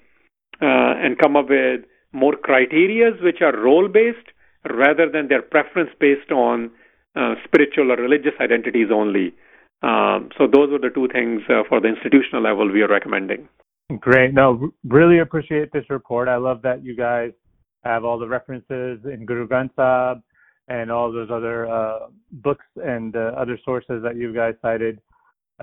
uh, 0.61 0.93
and 1.03 1.17
come 1.17 1.35
up 1.35 1.49
with 1.49 1.81
more 2.11 2.33
criterias 2.33 3.21
which 3.21 3.41
are 3.41 3.55
role 3.55 3.87
based 3.87 4.27
rather 4.69 5.09
than 5.09 5.27
their 5.27 5.41
preference 5.41 5.89
based 5.99 6.31
on 6.31 6.71
uh, 7.15 7.35
spiritual 7.45 7.91
or 7.91 7.95
religious 7.95 8.33
identities 8.39 8.87
only. 8.93 9.33
Um, 9.83 10.29
so 10.37 10.47
those 10.47 10.71
are 10.71 10.79
the 10.79 10.89
two 10.93 11.07
things 11.07 11.41
uh, 11.49 11.63
for 11.69 11.79
the 11.79 11.87
institutional 11.87 12.41
level 12.41 12.71
we 12.71 12.81
are 12.81 12.87
recommending. 12.87 13.47
Great. 13.99 14.33
No, 14.33 14.71
really 14.83 15.19
appreciate 15.19 15.71
this 15.71 15.85
report. 15.89 16.27
I 16.27 16.37
love 16.37 16.61
that 16.63 16.83
you 16.83 16.95
guys 16.95 17.31
have 17.83 18.03
all 18.03 18.19
the 18.19 18.27
references 18.27 18.99
in 19.05 19.25
Guru 19.25 19.47
Granth 19.47 19.75
Sahib 19.75 20.21
and 20.67 20.91
all 20.91 21.11
those 21.11 21.29
other 21.31 21.67
uh, 21.67 22.07
books 22.31 22.65
and 22.75 23.15
uh, 23.15 23.31
other 23.37 23.57
sources 23.63 24.01
that 24.03 24.15
you 24.15 24.33
guys 24.33 24.53
cited. 24.61 24.99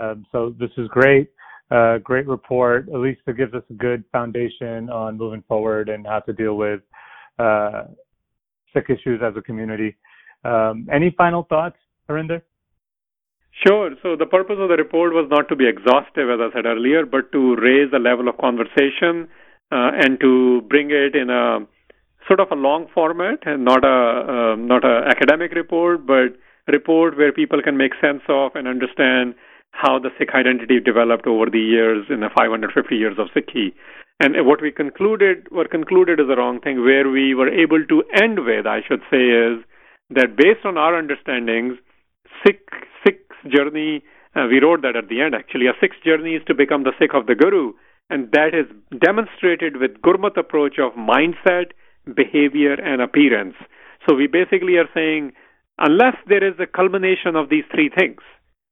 Um, 0.00 0.26
so 0.32 0.54
this 0.58 0.70
is 0.76 0.88
great, 0.88 1.30
uh, 1.70 1.98
great 1.98 2.26
report. 2.26 2.88
At 2.88 3.00
least 3.00 3.20
it 3.26 3.36
gives 3.36 3.54
us 3.54 3.62
a 3.70 3.74
good 3.74 4.04
foundation 4.12 4.90
on 4.90 5.18
moving 5.18 5.44
forward 5.46 5.88
and 5.88 6.06
how 6.06 6.20
to 6.20 6.32
deal 6.32 6.56
with 6.56 6.80
uh, 7.38 7.84
Sikh 8.72 8.90
issues 8.90 9.20
as 9.22 9.34
a 9.36 9.42
community. 9.42 9.96
Um, 10.44 10.88
any 10.92 11.14
final 11.16 11.44
thoughts, 11.44 11.76
Harinder? 12.08 12.42
Sure. 13.66 13.90
So 14.02 14.16
the 14.16 14.26
purpose 14.26 14.56
of 14.58 14.68
the 14.68 14.76
report 14.76 15.12
was 15.12 15.28
not 15.30 15.48
to 15.48 15.56
be 15.56 15.68
exhaustive, 15.68 16.28
as 16.28 16.40
I 16.40 16.52
said 16.52 16.66
earlier, 16.66 17.06
but 17.06 17.30
to 17.32 17.56
raise 17.56 17.90
the 17.90 18.00
level 18.00 18.28
of 18.28 18.36
conversation 18.38 19.28
uh, 19.70 19.90
and 19.94 20.18
to 20.20 20.62
bring 20.62 20.90
it 20.90 21.14
in 21.14 21.30
a 21.30 21.60
sort 22.26 22.40
of 22.40 22.48
a 22.50 22.54
long 22.54 22.86
format 22.94 23.40
and 23.46 23.64
not 23.64 23.84
a 23.84 24.52
uh, 24.52 24.56
not 24.56 24.84
a 24.84 25.06
academic 25.08 25.52
report, 25.52 26.06
but 26.06 26.36
report 26.66 27.16
where 27.16 27.32
people 27.32 27.60
can 27.62 27.76
make 27.76 27.92
sense 28.00 28.22
of 28.28 28.52
and 28.54 28.66
understand 28.66 29.34
how 29.72 29.98
the 29.98 30.10
Sikh 30.18 30.30
identity 30.34 30.80
developed 30.80 31.26
over 31.26 31.50
the 31.50 31.60
years 31.60 32.06
in 32.08 32.20
the 32.20 32.30
550 32.34 32.94
years 32.94 33.18
of 33.18 33.28
Sikhi. 33.34 33.74
And 34.20 34.34
what 34.46 34.62
we 34.62 34.70
concluded, 34.70 35.48
what 35.50 35.70
concluded 35.70 36.20
is 36.20 36.28
the 36.28 36.36
wrong 36.36 36.60
thing. 36.60 36.84
Where 36.84 37.08
we 37.08 37.34
were 37.34 37.50
able 37.50 37.84
to 37.84 38.04
end 38.14 38.44
with, 38.46 38.66
I 38.66 38.80
should 38.86 39.02
say, 39.10 39.26
is 39.26 39.64
that 40.10 40.36
based 40.36 40.64
on 40.64 40.78
our 40.78 40.96
understandings, 40.96 41.76
Sikh 42.44 42.68
Sikh's 43.04 43.52
journey. 43.52 44.02
Uh, 44.34 44.46
we 44.50 44.60
wrote 44.60 44.82
that 44.82 44.96
at 44.96 45.08
the 45.08 45.20
end. 45.20 45.34
Actually, 45.34 45.66
a 45.66 45.74
Sikh's 45.80 46.00
journey 46.04 46.34
is 46.34 46.42
to 46.46 46.54
become 46.54 46.82
the 46.82 46.92
Sikh 46.98 47.14
of 47.14 47.26
the 47.26 47.34
Guru, 47.34 47.72
and 48.10 48.30
that 48.32 48.54
is 48.54 48.66
demonstrated 49.00 49.76
with 49.76 50.02
Gurmat 50.02 50.36
approach 50.36 50.78
of 50.78 50.92
mindset, 50.94 51.72
behavior, 52.12 52.74
and 52.74 53.00
appearance. 53.00 53.54
So 54.08 54.14
we 54.14 54.26
basically 54.26 54.76
are 54.76 54.88
saying, 54.94 55.32
unless 55.78 56.16
there 56.28 56.44
is 56.46 56.54
a 56.58 56.66
culmination 56.66 57.36
of 57.36 57.48
these 57.48 57.64
three 57.72 57.90
things 57.90 58.20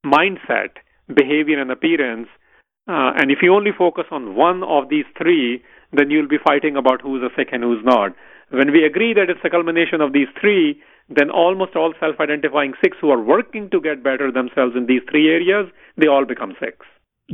mindset, 0.05 0.71
behavior, 1.15 1.61
and 1.61 1.71
appearance 1.71 2.29
uh, 2.89 3.15
and 3.15 3.31
if 3.31 3.39
you 3.43 3.55
only 3.55 3.71
focus 3.77 4.05
on 4.11 4.35
one 4.35 4.65
of 4.65 4.89
these 4.89 5.05
three, 5.17 5.63
then 5.93 6.11
you'll 6.11 6.29
be 6.29 6.39
fighting 6.45 6.77
about 6.77 7.01
who's 7.01 7.23
a 7.23 7.31
Sikh 7.37 7.51
and 7.53 7.63
who's 7.63 7.85
not. 7.85 8.13
When 8.51 8.73
we 8.73 8.85
agree 8.85 9.15
that 9.15 9.31
it's 9.31 9.45
a 9.45 9.51
culmination 9.51 10.01
of 10.01 10.13
these 10.13 10.27
three, 10.41 10.81
then 11.09 11.31
almost 11.31 11.77
all 11.77 11.95
self 12.01 12.17
identifying 12.19 12.75
Sikhs 12.83 12.97
who 13.01 13.11
are 13.11 13.23
working 13.23 13.71
to 13.71 13.81
get 13.81 14.03
better 14.03 14.33
themselves 14.33 14.75
in 14.77 14.87
these 14.87 15.03
three 15.09 15.31
areas, 15.31 15.71
they 15.97 16.09
all 16.09 16.25
become 16.25 16.57
Sikhs. 16.59 16.87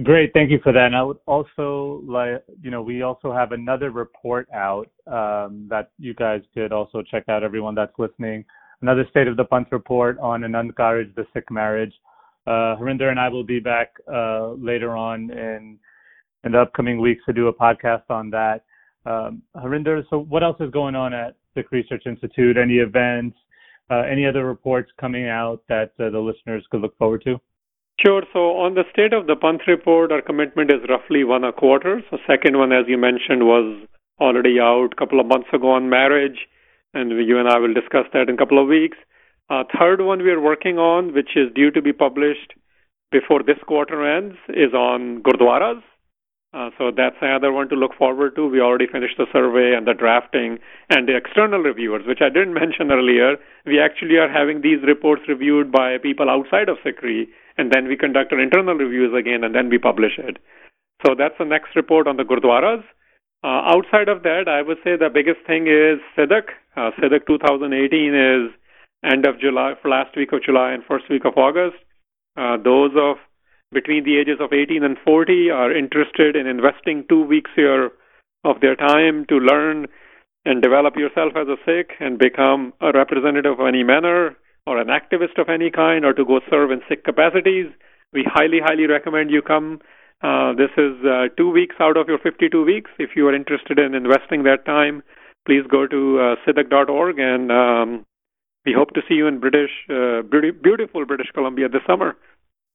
Great, 0.04 0.32
thank 0.32 0.50
you 0.50 0.60
for 0.62 0.72
that. 0.72 0.86
And 0.86 0.96
I 0.96 1.02
would 1.02 1.18
also 1.26 2.02
like, 2.06 2.44
you 2.62 2.70
know, 2.70 2.82
we 2.82 3.02
also 3.02 3.32
have 3.32 3.52
another 3.52 3.90
report 3.90 4.48
out 4.54 4.88
um, 5.06 5.66
that 5.70 5.90
you 5.98 6.14
guys 6.14 6.42
could 6.54 6.72
also 6.72 7.02
check 7.02 7.24
out. 7.28 7.42
Everyone 7.42 7.74
that's 7.74 7.98
listening, 7.98 8.44
another 8.80 9.04
State 9.10 9.26
of 9.26 9.36
the 9.36 9.44
Panth 9.44 9.72
report 9.72 10.18
on 10.20 10.42
Anand 10.42 10.74
Karaj 10.74 11.12
the 11.16 11.26
Sikh 11.32 11.50
marriage. 11.50 11.92
Uh, 12.46 12.76
Harinder 12.76 13.10
and 13.10 13.18
I 13.18 13.28
will 13.28 13.44
be 13.44 13.60
back 13.60 13.94
uh, 14.12 14.50
later 14.52 14.96
on 14.96 15.30
in 15.30 15.78
in 16.44 16.52
the 16.52 16.60
upcoming 16.60 17.00
weeks 17.00 17.24
to 17.26 17.32
do 17.32 17.48
a 17.48 17.52
podcast 17.52 18.08
on 18.08 18.30
that. 18.30 18.64
Um, 19.04 19.42
Harinder, 19.56 20.04
so 20.10 20.20
what 20.20 20.44
else 20.44 20.56
is 20.60 20.70
going 20.70 20.94
on 20.94 21.12
at 21.12 21.34
Sikh 21.54 21.72
Research 21.72 22.04
Institute? 22.06 22.56
Any 22.56 22.76
events? 22.76 23.36
Uh, 23.90 24.02
any 24.02 24.26
other 24.26 24.46
reports 24.46 24.92
coming 25.00 25.28
out 25.28 25.62
that 25.68 25.92
uh, 25.98 26.10
the 26.10 26.18
listeners 26.18 26.64
could 26.70 26.82
look 26.82 26.96
forward 26.98 27.22
to? 27.24 27.40
Sure. 28.04 28.22
So 28.32 28.56
on 28.58 28.74
the 28.74 28.84
state 28.92 29.12
of 29.12 29.26
the 29.26 29.34
Panth 29.34 29.66
report, 29.66 30.12
our 30.12 30.22
commitment 30.22 30.70
is 30.70 30.88
roughly 30.88 31.24
one 31.24 31.42
a 31.42 31.52
quarter. 31.52 32.00
So 32.10 32.18
second 32.28 32.56
one, 32.56 32.72
as 32.72 32.84
you 32.86 32.96
mentioned, 32.96 33.42
was 33.42 33.86
already 34.20 34.60
out 34.60 34.90
a 34.92 34.96
couple 34.96 35.18
of 35.18 35.26
months 35.26 35.48
ago 35.52 35.72
on 35.72 35.90
marriage, 35.90 36.46
and 36.94 37.10
you 37.10 37.38
and 37.38 37.48
I 37.48 37.58
will 37.58 37.74
discuss 37.74 38.06
that 38.12 38.28
in 38.28 38.36
a 38.36 38.38
couple 38.38 38.62
of 38.62 38.68
weeks. 38.68 38.96
Uh, 39.50 39.64
third 39.78 40.00
one 40.00 40.22
we 40.22 40.30
are 40.30 40.40
working 40.40 40.78
on, 40.78 41.12
which 41.12 41.30
is 41.34 41.52
due 41.54 41.70
to 41.72 41.82
be 41.82 41.92
published 41.92 42.52
before 43.10 43.42
this 43.42 43.58
quarter 43.66 44.04
ends, 44.04 44.36
is 44.48 44.74
on 44.74 45.22
Gurdwaras. 45.22 45.82
Uh, 46.54 46.70
so 46.78 46.90
that's 46.94 47.16
another 47.20 47.52
one 47.52 47.68
to 47.68 47.74
look 47.74 47.92
forward 47.98 48.34
to. 48.36 48.46
We 48.46 48.60
already 48.60 48.86
finished 48.86 49.16
the 49.18 49.26
survey 49.32 49.76
and 49.76 49.86
the 49.86 49.92
drafting 49.92 50.58
and 50.88 51.06
the 51.06 51.16
external 51.16 51.60
reviewers, 51.60 52.06
which 52.06 52.20
I 52.22 52.28
didn't 52.28 52.54
mention 52.62 52.92
earlier. 52.92 53.36
We 53.66 53.80
actually 53.80 54.16
are 54.16 54.30
having 54.30 54.60
these 54.60 54.82
reports 54.86 55.22
reviewed 55.28 55.72
by 55.72 55.98
people 55.98 56.30
outside 56.30 56.68
of 56.68 56.78
SikhRI, 56.84 57.26
and 57.58 57.72
then 57.72 57.88
we 57.88 57.96
conduct 57.96 58.32
our 58.32 58.40
internal 58.40 58.74
reviews 58.74 59.12
again, 59.18 59.44
and 59.44 59.54
then 59.54 59.68
we 59.68 59.78
publish 59.78 60.12
it. 60.18 60.38
So 61.04 61.14
that's 61.16 61.34
the 61.38 61.44
next 61.44 61.76
report 61.76 62.06
on 62.06 62.16
the 62.16 62.24
Gurdwaras. 62.24 62.82
Uh, 63.44 63.62
outside 63.74 64.08
of 64.08 64.22
that, 64.22 64.48
I 64.48 64.62
would 64.62 64.78
say 64.82 64.96
the 64.96 65.10
biggest 65.12 65.46
thing 65.46 65.66
is 65.66 66.00
Sidak. 66.16 66.54
Uh, 66.76 66.90
Sidak 66.98 67.26
2018 67.26 68.14
is 68.14 68.50
end 69.04 69.26
of 69.26 69.38
July, 69.38 69.74
last 69.84 70.16
week 70.16 70.32
of 70.32 70.42
July 70.42 70.72
and 70.72 70.82
first 70.84 71.04
week 71.10 71.24
of 71.24 71.36
August. 71.36 71.76
Uh, 72.36 72.56
those 72.56 72.92
of 72.96 73.16
between 73.70 74.04
the 74.04 74.18
ages 74.18 74.38
of 74.40 74.52
18 74.52 74.82
and 74.82 74.96
40 75.04 75.50
are 75.50 75.76
interested 75.76 76.34
in 76.34 76.46
investing 76.46 77.04
two 77.08 77.22
weeks 77.22 77.50
here 77.54 77.90
of 78.44 78.60
their 78.60 78.74
time 78.74 79.26
to 79.28 79.36
learn 79.36 79.86
and 80.44 80.62
develop 80.62 80.96
yourself 80.96 81.34
as 81.36 81.46
a 81.48 81.56
Sikh 81.66 81.92
and 82.00 82.18
become 82.18 82.72
a 82.80 82.92
representative 82.92 83.60
of 83.60 83.66
any 83.66 83.82
manner 83.82 84.36
or 84.68 84.78
an 84.78 84.88
activist 84.88 85.40
of 85.40 85.48
any 85.48 85.70
kind 85.70 86.04
or 86.04 86.12
to 86.12 86.24
go 86.24 86.40
serve 86.50 86.70
in 86.70 86.80
Sikh 86.88 87.04
capacities. 87.04 87.66
We 88.12 88.24
highly, 88.26 88.60
highly 88.62 88.86
recommend 88.86 89.30
you 89.30 89.40
come. 89.40 89.80
Uh, 90.22 90.52
this 90.52 90.70
is 90.76 90.94
uh, 91.04 91.28
two 91.36 91.50
weeks 91.50 91.76
out 91.80 91.96
of 91.96 92.08
your 92.08 92.18
52 92.18 92.64
weeks. 92.64 92.90
If 92.98 93.10
you 93.16 93.26
are 93.28 93.34
interested 93.34 93.78
in 93.78 93.94
investing 93.94 94.42
that 94.44 94.66
time, 94.66 95.02
please 95.46 95.62
go 95.70 95.86
to 95.86 96.20
uh, 96.20 96.52
and 97.16 97.52
um, 97.52 98.06
we 98.66 98.74
hope 98.74 98.92
to 98.94 99.00
see 99.08 99.14
you 99.14 99.26
in 99.26 99.40
British, 99.40 99.70
uh, 99.88 100.22
beautiful 100.62 101.06
British 101.06 101.30
Columbia 101.32 101.68
this 101.68 101.82
summer. 101.86 102.16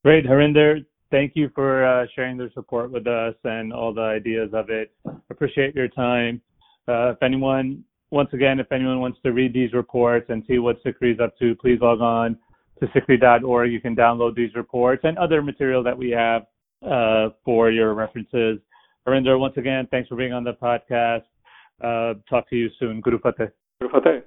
Great, 0.04 0.26
Harinder. 0.26 0.86
Thank 1.12 1.34
you 1.36 1.52
for 1.54 1.86
uh, 1.86 2.08
sharing 2.16 2.38
the 2.38 2.50
support 2.56 2.92
with 2.92 3.06
us 3.06 3.36
and 3.44 3.72
all 3.72 3.94
the 3.94 4.02
ideas 4.02 4.50
of 4.54 4.72
it. 4.72 4.92
Appreciate 5.30 5.76
your 5.76 5.90
time. 5.90 6.42
Uh, 6.88 7.12
if 7.12 7.22
anyone, 7.22 7.84
once 8.14 8.30
again, 8.32 8.60
if 8.60 8.72
anyone 8.72 9.00
wants 9.00 9.18
to 9.24 9.32
read 9.32 9.54
these 9.54 9.74
reports 9.74 10.28
and 10.30 10.44
see 10.48 10.60
what 10.60 10.82
SikhRI 10.84 11.16
is 11.16 11.20
up 11.20 11.38
to, 11.40 11.56
please 11.56 11.80
log 11.82 12.00
on 12.00 12.38
to 12.80 12.86
sikhri.org. 12.88 13.72
You 13.72 13.82
can 13.82 13.96
download 13.96 14.36
these 14.36 14.54
reports 14.54 15.02
and 15.04 15.18
other 15.18 15.42
material 15.42 15.84
that 15.84 15.98
we 15.98 16.12
have 16.12 16.44
uh, 16.86 17.30
for 17.44 17.72
your 17.72 17.96
references. 17.96 18.60
Harinder, 19.08 19.40
once 19.40 19.56
again, 19.58 19.88
thanks 19.90 20.08
for 20.10 20.16
being 20.16 20.32
on 20.32 20.44
the 20.44 20.54
podcast. 20.54 21.24
Uh, 21.84 22.20
talk 22.30 22.48
to 22.52 22.56
you 22.56 22.70
soon. 22.80 23.02
Guru 23.02 23.18
Fateh. 23.20 23.50
Guru 23.82 23.92
Fateh. 23.92 24.24